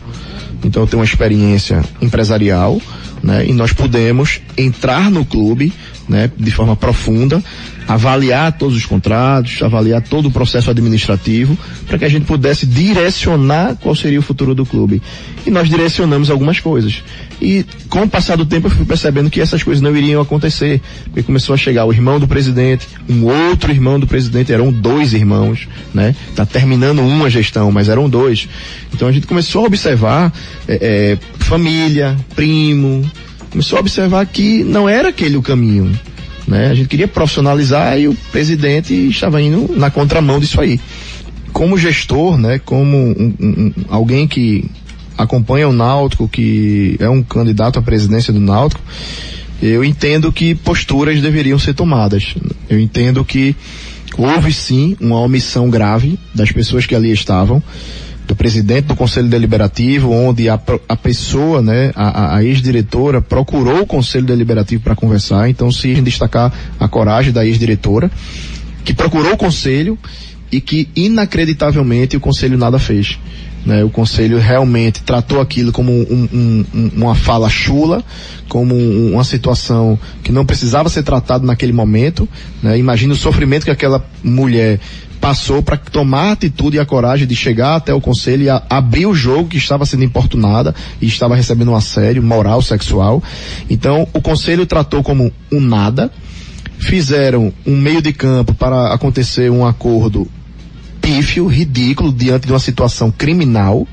[0.65, 2.81] Então, eu tenho uma experiência empresarial,
[3.23, 3.47] né?
[3.47, 5.73] E nós pudemos entrar no clube,
[6.09, 6.31] né?
[6.37, 7.43] De forma profunda,
[7.87, 11.57] avaliar todos os contratos, avaliar todo o processo administrativo,
[11.87, 15.03] para que a gente pudesse direcionar qual seria o futuro do clube.
[15.47, 17.03] E nós direcionamos algumas coisas.
[17.41, 20.81] E com o passar do tempo eu fui percebendo que essas coisas não iriam acontecer,
[21.05, 25.13] porque começou a chegar o irmão do presidente, um outro irmão do presidente, eram dois
[25.13, 26.15] irmãos, né?
[26.35, 28.49] Tá terminando uma gestão, mas eram dois.
[28.95, 30.33] Então a gente começou a observar
[30.69, 33.11] é, é, família, primo,
[33.53, 35.93] começou a observar que não era aquele o caminho.
[36.49, 36.69] Né?
[36.69, 40.81] A gente queria profissionalizar e o presidente estava indo na contramão disso aí.
[41.53, 44.65] Como gestor, né, como um, um, alguém que
[45.19, 48.81] acompanha o Náutico, que é um candidato à presidência do Náutico,
[49.61, 52.35] eu entendo que posturas deveriam ser tomadas.
[52.69, 53.55] Eu entendo que
[54.17, 57.63] houve sim uma omissão grave das pessoas que ali estavam,
[58.27, 60.59] do presidente do Conselho Deliberativo, onde a,
[60.89, 65.49] a pessoa, né, a, a ex-diretora, procurou o Conselho Deliberativo para conversar.
[65.49, 68.11] Então, se destacar a coragem da ex-diretora,
[68.85, 69.99] que procurou o Conselho
[70.51, 73.19] e que inacreditavelmente o Conselho nada fez.
[73.65, 73.85] Né?
[73.85, 78.03] O conselho realmente tratou aquilo como um- um- um- uma fala chula,
[78.49, 82.29] como um- uma situação que não precisava ser tratada naquele momento.
[82.61, 82.77] Né?
[82.77, 84.81] Imagina o sofrimento que aquela mulher
[85.23, 88.61] passou para tomar a atitude e a coragem de chegar até o conselho e a-
[88.69, 93.23] abrir o jogo que estava sendo importunada e estava recebendo um assédio moral, sexual.
[93.71, 96.11] Então, o conselho tratou como um nada,
[96.77, 100.27] fizeram um meio de campo para acontecer um acordo
[101.01, 103.87] pífio, ridículo, diante de uma situação criminal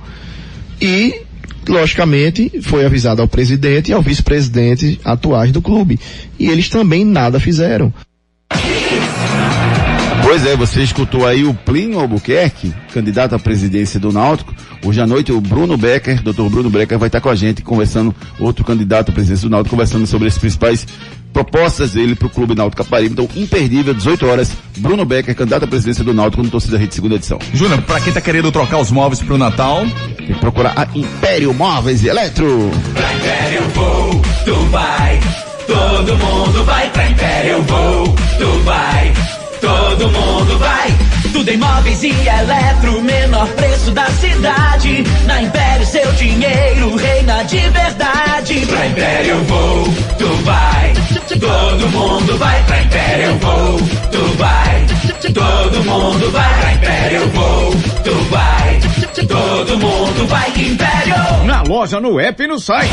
[0.82, 1.21] e,
[1.67, 5.99] logicamente, foi avisado ao presidente e ao vice-presidente atuais do clube.
[6.39, 7.93] E eles também nada fizeram.
[10.22, 14.53] Pois é, você escutou aí o Plínio Albuquerque, candidato à presidência do Náutico.
[14.86, 18.13] Hoje à noite o Bruno Becker, doutor Bruno Becker, vai estar com a gente conversando,
[18.39, 20.86] outro candidato à presidência do Náutico, conversando sobre as principais
[21.34, 23.13] propostas dele para o Clube Náutico Caparibe.
[23.13, 27.15] Então, imperdível, 18 horas, Bruno Becker, candidato à presidência do Náutico no Torcida Rede Segunda
[27.15, 27.39] Edição.
[27.53, 29.86] Júnior, pra quem tá querendo trocar os móveis pro Natal,
[30.17, 32.72] tem que procurar a Império Móveis e Eletro.
[32.91, 35.20] Império Voo, tu vai.
[35.67, 39.13] Todo mundo vai pra Império Voo, tu vai.
[39.62, 40.97] Todo mundo vai.
[41.34, 45.03] Tudo em móveis e eletro, menor preço da cidade.
[45.26, 48.66] Na Império seu dinheiro reina de verdade.
[48.66, 50.93] Pra Império Voo, tu vai.
[51.39, 53.78] Todo mundo vai pra Império Voo,
[54.12, 54.86] tu vai.
[55.34, 58.80] Todo mundo vai pra Império Voo, tu vai.
[59.28, 61.45] Todo mundo vai Império.
[61.45, 62.89] Na loja, no app e no site.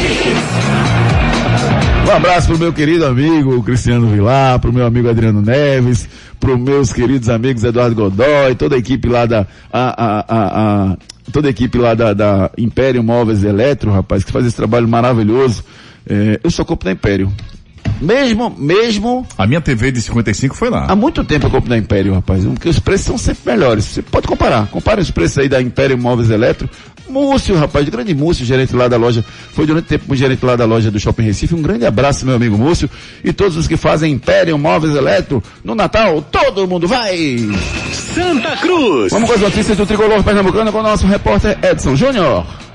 [2.06, 6.92] Um abraço pro meu querido amigo Cristiano Vilar, pro meu amigo Adriano Neves, pro meus
[6.92, 10.24] queridos amigos Eduardo Godoy, toda a equipe lá da, a, a,
[10.92, 10.96] a,
[11.32, 15.64] toda a equipe lá da, da Império Móveis Eletro, rapaz, que faz esse trabalho maravilhoso.
[16.08, 17.32] É, eu sou compro da Império.
[18.00, 19.26] Mesmo, mesmo.
[19.36, 20.86] A minha TV de 55 foi lá.
[20.88, 23.84] Há muito tempo eu compro da Império, rapaz, porque os preços são sempre melhores.
[23.84, 24.68] Você pode comparar.
[24.68, 26.70] Compare os preços aí da Império Móveis Eletro.
[27.08, 30.64] Múcio, rapaz, grande Múcio, gerente lá da loja, foi durante tempo o gerente lá da
[30.64, 31.54] loja do Shopping Recife.
[31.54, 32.90] Um grande abraço, meu amigo Múcio,
[33.24, 35.42] e todos os que fazem Império Móveis Eletro.
[35.64, 37.38] No Natal, todo mundo vai!
[37.92, 39.12] Santa Cruz.
[39.12, 42.65] Vamos com as notícias do Tricolor Pernambucano com o nosso repórter Edson Júnior.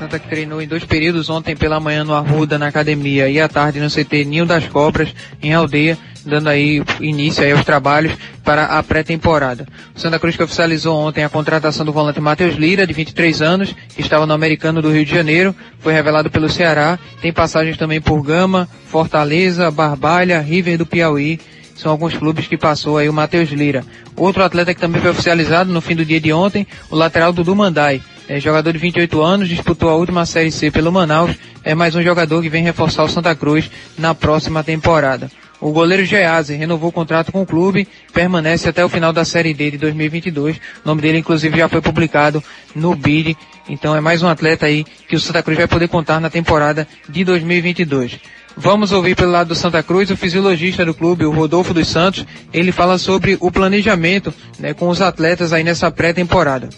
[0.00, 3.46] Santa que treinou em dois períodos ontem pela manhã no Arruda, na academia, e à
[3.46, 8.64] tarde no CT Ninho das Cobras, em Aldeia, dando aí início aí aos trabalhos para
[8.64, 9.66] a pré-temporada.
[9.94, 13.74] O Santa Cruz que oficializou ontem a contratação do volante Matheus Lira, de 23 anos,
[13.94, 18.00] que estava no Americano do Rio de Janeiro, foi revelado pelo Ceará, tem passagens também
[18.00, 21.38] por Gama, Fortaleza, Barbalha, River do Piauí,
[21.76, 23.84] são alguns clubes que passou aí o Matheus Lira.
[24.16, 27.54] Outro atleta que também foi oficializado no fim do dia de ontem, o lateral Dudu
[27.54, 28.00] Mandai.
[28.28, 32.02] É jogador de 28 anos, disputou a última Série C pelo Manaus, é mais um
[32.02, 35.30] jogador que vem reforçar o Santa Cruz na próxima temporada.
[35.60, 39.52] O goleiro Geazi renovou o contrato com o clube, permanece até o final da Série
[39.52, 40.56] D de 2022.
[40.56, 42.42] O nome dele, inclusive, já foi publicado
[42.74, 43.36] no BID.
[43.68, 46.88] Então é mais um atleta aí que o Santa Cruz vai poder contar na temporada
[47.08, 48.18] de 2022.
[48.56, 52.24] Vamos ouvir pelo lado do Santa Cruz o fisiologista do clube, o Rodolfo dos Santos.
[52.52, 56.70] Ele fala sobre o planejamento né, com os atletas aí nessa pré-temporada.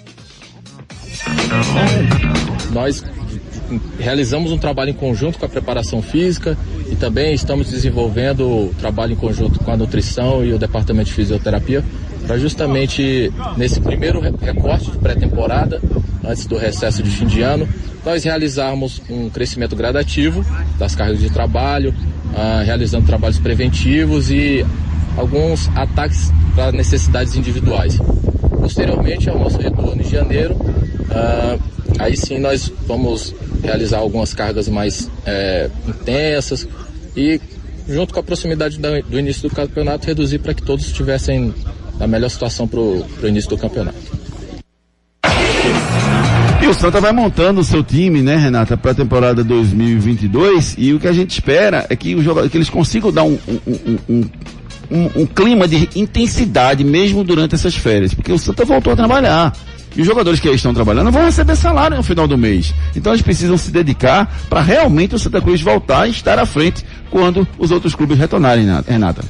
[2.73, 3.05] Nós
[3.99, 6.57] realizamos um trabalho em conjunto com a preparação física
[6.91, 11.15] e também estamos desenvolvendo o trabalho em conjunto com a nutrição e o departamento de
[11.15, 11.83] fisioterapia
[12.27, 15.81] para justamente nesse primeiro re- recorte de pré-temporada,
[16.25, 17.69] antes do recesso de fim de ano,
[18.05, 20.45] nós realizarmos um crescimento gradativo
[20.79, 21.93] das cargas de trabalho,
[22.37, 24.65] ah, realizando trabalhos preventivos e
[25.17, 27.99] alguns ataques para necessidades individuais.
[28.61, 30.55] Posteriormente ao nosso retorno em janeiro,
[31.15, 31.59] ah,
[31.99, 36.67] aí sim nós vamos realizar algumas cargas mais eh, intensas
[37.17, 37.41] e
[37.89, 41.55] junto com a proximidade da- do início do campeonato reduzir para que todos estivessem
[41.99, 43.99] na melhor situação para o início do campeonato.
[46.63, 50.77] E o Santa vai montando o seu time, né, Renata, para a temporada 2022.
[50.79, 53.37] E o que a gente espera é que, jogadores, que eles consigam dar um-
[54.09, 54.25] um-
[54.91, 58.15] um- um clima de intensidade mesmo durante essas férias.
[58.15, 59.53] Porque o Santa voltou a trabalhar.
[59.97, 62.75] E os jogadores que estão trabalhando vão receber salário no final do mês.
[62.97, 66.85] Então eles precisam se dedicar para realmente o Santa Cruz voltar e estar à frente
[67.11, 69.23] quando os outros clubes retornarem, Renata.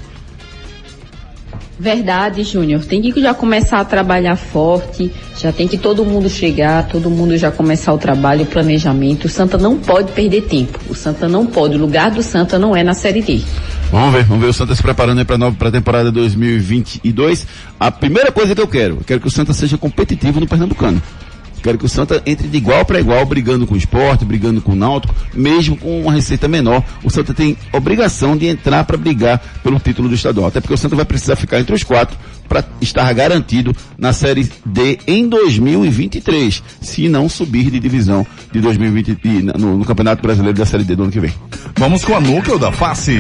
[1.83, 2.85] Verdade, Júnior.
[2.85, 7.37] Tem que já começar a trabalhar forte, já tem que todo mundo chegar, todo mundo
[7.37, 9.25] já começar o trabalho, o planejamento.
[9.25, 10.79] O Santa não pode perder tempo.
[10.89, 11.75] O Santa não pode.
[11.75, 13.41] O lugar do Santa não é na Série D.
[13.91, 17.49] Vamos ver, vamos ver o Santa se preparando aí para a temporada 2022.
[17.81, 21.03] A primeira coisa que eu quero, eu quero que o Santa seja competitivo no Pernambucano.
[21.63, 24.73] Quero que o Santa entre de igual para igual, brigando com o esporte, brigando com
[24.73, 26.83] o náutico, mesmo com uma receita menor.
[27.03, 30.49] O Santa tem obrigação de entrar para brigar pelo título do estadual.
[30.49, 32.17] Até porque o Santa vai precisar ficar entre os quatro
[32.49, 39.19] para estar garantido na Série D em 2023, se não subir de divisão de 2020
[39.25, 41.33] e no, no Campeonato Brasileiro da Série D do ano que vem.
[41.77, 43.19] Vamos com a núcleo da face.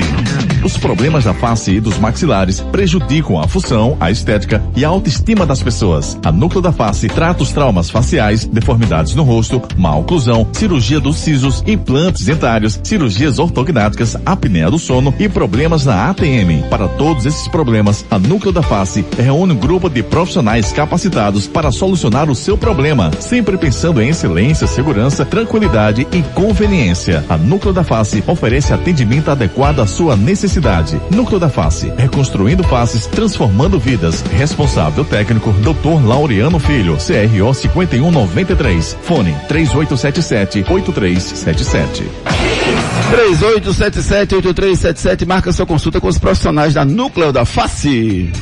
[0.62, 5.46] Os problemas da face e dos maxilares prejudicam a função, a estética e a autoestima
[5.46, 6.18] das pessoas.
[6.24, 11.16] A núcleo da face trata os traumas faciais, deformidades no rosto, má oclusão, cirurgia dos
[11.18, 16.62] sisos, implantes dentários, cirurgias ortognáticas, apneia do sono e problemas na ATM.
[16.68, 21.70] Para todos esses problemas, a núcleo da face reúne um grupo de profissionais capacitados para
[21.70, 27.24] solucionar o seu problema, sempre pensando em excelência, segurança, tranquilidade e conveniência.
[27.28, 31.00] A núcleo da face oferece atendimento adequado à sua necessidade.
[31.10, 34.22] Núcleo da Face, reconstruindo faces, transformando vidas.
[34.36, 36.06] Responsável técnico, Dr.
[36.06, 37.52] Laureano Filho, CRO
[38.26, 38.96] 5193.
[39.02, 42.02] Fone 3877-8377.
[43.12, 48.32] 3877-8377, marca sua consulta com os profissionais da Núcleo da Face.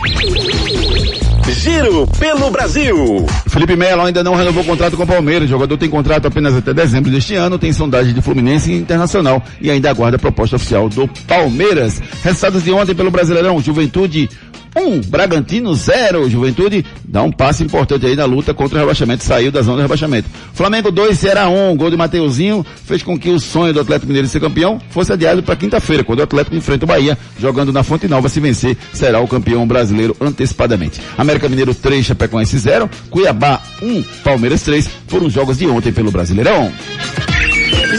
[1.49, 3.27] Giro pelo Brasil.
[3.49, 5.49] Felipe Melo ainda não renovou o contrato com o Palmeiras.
[5.49, 9.43] O jogador tem contrato apenas até dezembro deste ano, tem sondagem de Fluminense e Internacional
[9.61, 12.01] e ainda aguarda a proposta oficial do Palmeiras.
[12.23, 14.31] Resultados de ontem pelo Brasileirão, Juventude
[14.77, 16.29] 1, um, Bragantino 0.
[16.29, 19.83] Juventude dá um passo importante aí na luta contra o rebaixamento, saiu da zona do
[19.83, 20.29] rebaixamento.
[20.53, 24.07] Flamengo 2, Ceará 1, um, gol de Mateuzinho, fez com que o sonho do Atlético
[24.07, 27.73] Mineiro de ser campeão fosse adiado para quinta-feira, quando o Atlético enfrenta o Bahia, jogando
[27.73, 31.01] na Fonte Nova, se vencer, será o campeão brasileiro antecipadamente.
[31.19, 36.11] América Mineiro 3, Chapecoense 0, Cuiabá 1, Palmeiras 3, foram os jogos de ontem pelo
[36.11, 36.73] Brasileirão.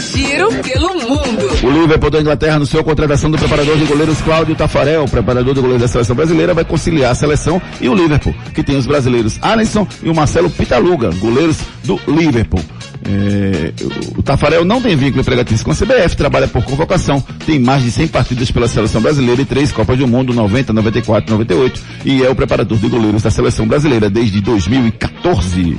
[0.00, 1.50] Giro pelo mundo.
[1.62, 5.04] O Liverpool da Inglaterra anunciou a contratação do preparador de goleiros Cláudio Tafarel.
[5.04, 8.62] O preparador de goleiros da seleção brasileira vai conciliar a seleção e o Liverpool, que
[8.62, 12.62] tem os brasileiros Alisson e o Marcelo Pitaluga, goleiros do Liverpool.
[13.04, 13.72] É,
[14.16, 17.90] o Tafarel não tem vínculo empregatício com a CBF, trabalha por convocação, tem mais de
[17.90, 22.30] 100 partidas pela seleção brasileira e três Copas do Mundo, 90, 94, 98, e é
[22.30, 25.78] o preparador de goleiros da seleção brasileira desde 2014.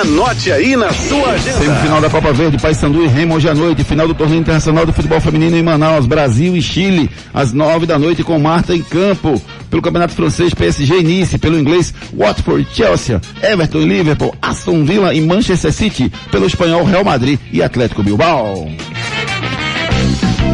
[0.00, 1.58] Anote aí na sua agenda.
[1.58, 3.84] Semifinal da Copa Verde, Paysandu e Remo hoje à noite.
[3.84, 7.98] Final do Torneio Internacional do Futebol Feminino em Manaus, Brasil e Chile, às nove da
[7.98, 9.40] noite com Marta em campo.
[9.70, 11.38] Pelo Campeonato Francês, PSG e Nice.
[11.38, 16.12] Pelo inglês, Watford, Chelsea, Everton e Liverpool, Aston Villa e Manchester City.
[16.30, 18.68] Pelo espanhol, Real Madrid e Atlético Bilbao.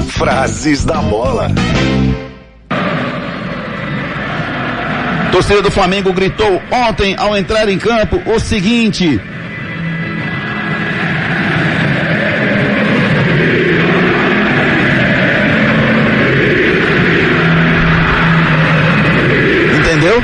[0.09, 1.51] Frases da bola.
[5.33, 9.19] Torcida do Flamengo gritou ontem ao entrar em campo o seguinte:
[19.81, 20.23] Entendeu?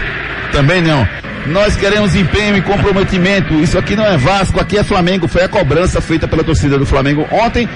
[0.52, 1.08] Também não.
[1.46, 3.54] Nós queremos empenho e comprometimento.
[3.54, 5.26] Isso aqui não é Vasco, aqui é Flamengo.
[5.26, 7.66] Foi a cobrança feita pela torcida do Flamengo ontem.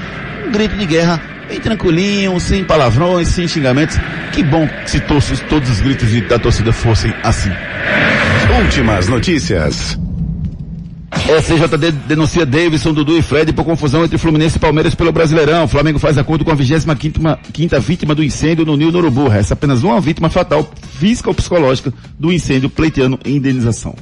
[0.47, 1.19] Um grito de guerra
[1.49, 3.97] bem tranquilinho, sem palavrões, sem xingamentos.
[4.33, 7.51] Que bom se todos, todos os gritos de, da torcida fossem assim.
[8.63, 9.99] Últimas notícias.
[11.13, 15.65] SJD denuncia Davidson, Dudu e Fred por confusão entre Fluminense e Palmeiras pelo Brasileirão.
[15.65, 16.97] O Flamengo faz acordo com a 25
[17.53, 19.31] quinta vítima do incêndio no Nil Norubu.
[19.31, 20.69] Essa apenas uma vítima fatal
[20.99, 23.95] física ou psicológica do incêndio pleiteando indenização.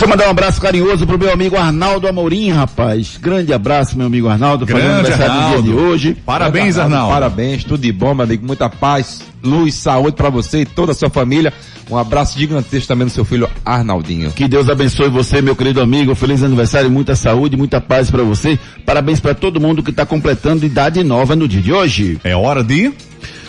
[0.00, 3.18] Deixa eu mandar um abraço carinhoso pro meu amigo Arnaldo Amorim, rapaz.
[3.20, 4.66] Grande abraço, meu amigo Arnaldo.
[4.66, 5.62] fazendo Grande aniversário no Arnaldo.
[5.62, 6.16] dia de hoje.
[6.24, 7.12] Parabéns, Arnaldo.
[7.12, 8.46] Parabéns, tudo de bom, meu amigo.
[8.46, 11.52] Muita paz, luz, saúde pra você e toda a sua família.
[11.90, 14.32] Um abraço gigantesco também no seu filho Arnaldinho.
[14.32, 16.14] Que Deus abençoe você, meu querido amigo.
[16.14, 18.58] Feliz aniversário, muita saúde, muita paz para você.
[18.86, 22.18] Parabéns para todo mundo que está completando idade nova no dia de hoje.
[22.24, 22.90] É hora de.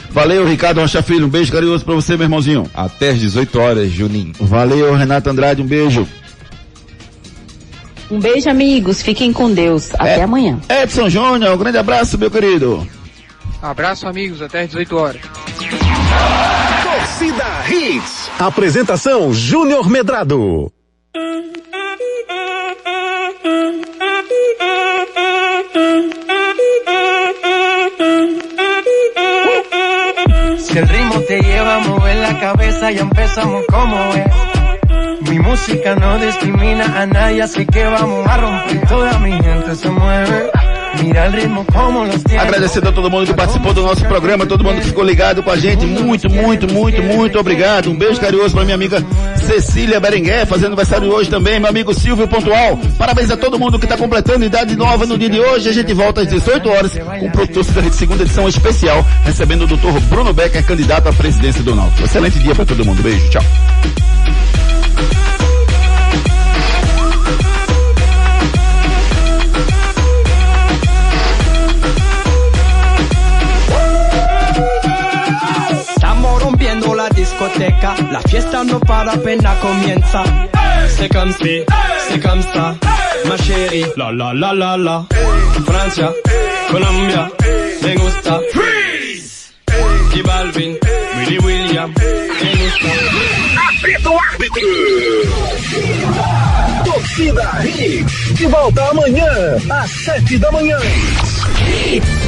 [0.09, 1.27] Valeu, Ricardo Rocha Filho.
[1.27, 2.69] Um beijo carinhoso para você, meu irmãozinho.
[2.73, 4.33] Até às 18 horas, Juninho.
[4.37, 5.61] Valeu, Renato Andrade.
[5.61, 6.05] Um beijo.
[8.11, 9.01] Um beijo, amigos.
[9.01, 9.89] Fiquem com Deus.
[9.93, 10.59] Até amanhã.
[10.69, 12.85] Edson Júnior, um grande abraço, meu querido.
[13.61, 14.41] Abraço, amigos.
[14.41, 15.21] Até às 18 horas.
[16.83, 18.29] Torcida Hits.
[18.37, 20.71] Apresentação Júnior Medrado.
[30.59, 34.50] Si el ritmo te lleva a mover la cabeza, ya empezamos como es.
[35.31, 38.85] Mi música no discrimina a nadie, así que vamos a romper.
[38.85, 40.51] Toda mi gente se mueve.
[42.37, 45.49] Agradecendo a todo mundo que participou do nosso programa, todo mundo que ficou ligado com
[45.49, 45.85] a gente.
[45.85, 47.89] Muito, muito, muito, muito obrigado.
[47.89, 49.01] Um beijo carinhoso para minha amiga
[49.37, 51.61] Cecília Berenguer, fazendo aniversário hoje também.
[51.61, 52.77] Meu amigo Silvio Pontual.
[52.97, 55.69] Parabéns a todo mundo que está completando idade nova no dia de hoje.
[55.69, 59.67] A gente volta às 18 horas com o produtor de segunda edição especial, recebendo o
[59.67, 62.03] doutor Bruno Becker, candidato à presidência do Náutico.
[62.03, 63.01] Excelente dia para todo mundo.
[63.01, 63.43] Beijo, tchau.
[77.59, 80.23] La fiesta no para apenas comienza.
[80.87, 81.63] C'est comme si,
[82.07, 82.75] c'est comme ça.
[83.97, 85.05] La la la la la.
[85.65, 86.11] Francia,
[86.69, 87.29] Colombia,
[87.81, 88.39] me gusta.
[88.51, 89.53] Freeze.
[90.15, 90.77] Y Balvin,
[91.17, 92.87] Willy William, me gusta.
[93.69, 94.67] Apita o árbitro.
[97.11, 98.33] Torcida Hits.
[98.35, 99.27] De volta amanhã,
[99.69, 100.77] às sete da manhã.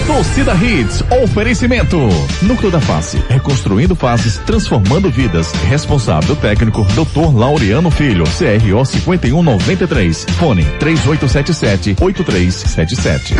[0.05, 1.97] Torcida Hits, oferecimento.
[2.41, 5.53] Núcleo da Face, reconstruindo faces, transformando vidas.
[5.69, 7.33] Responsável técnico, Dr.
[7.33, 10.25] Laureano Filho, CRO 5193.
[10.37, 13.35] Fone 3877 8377.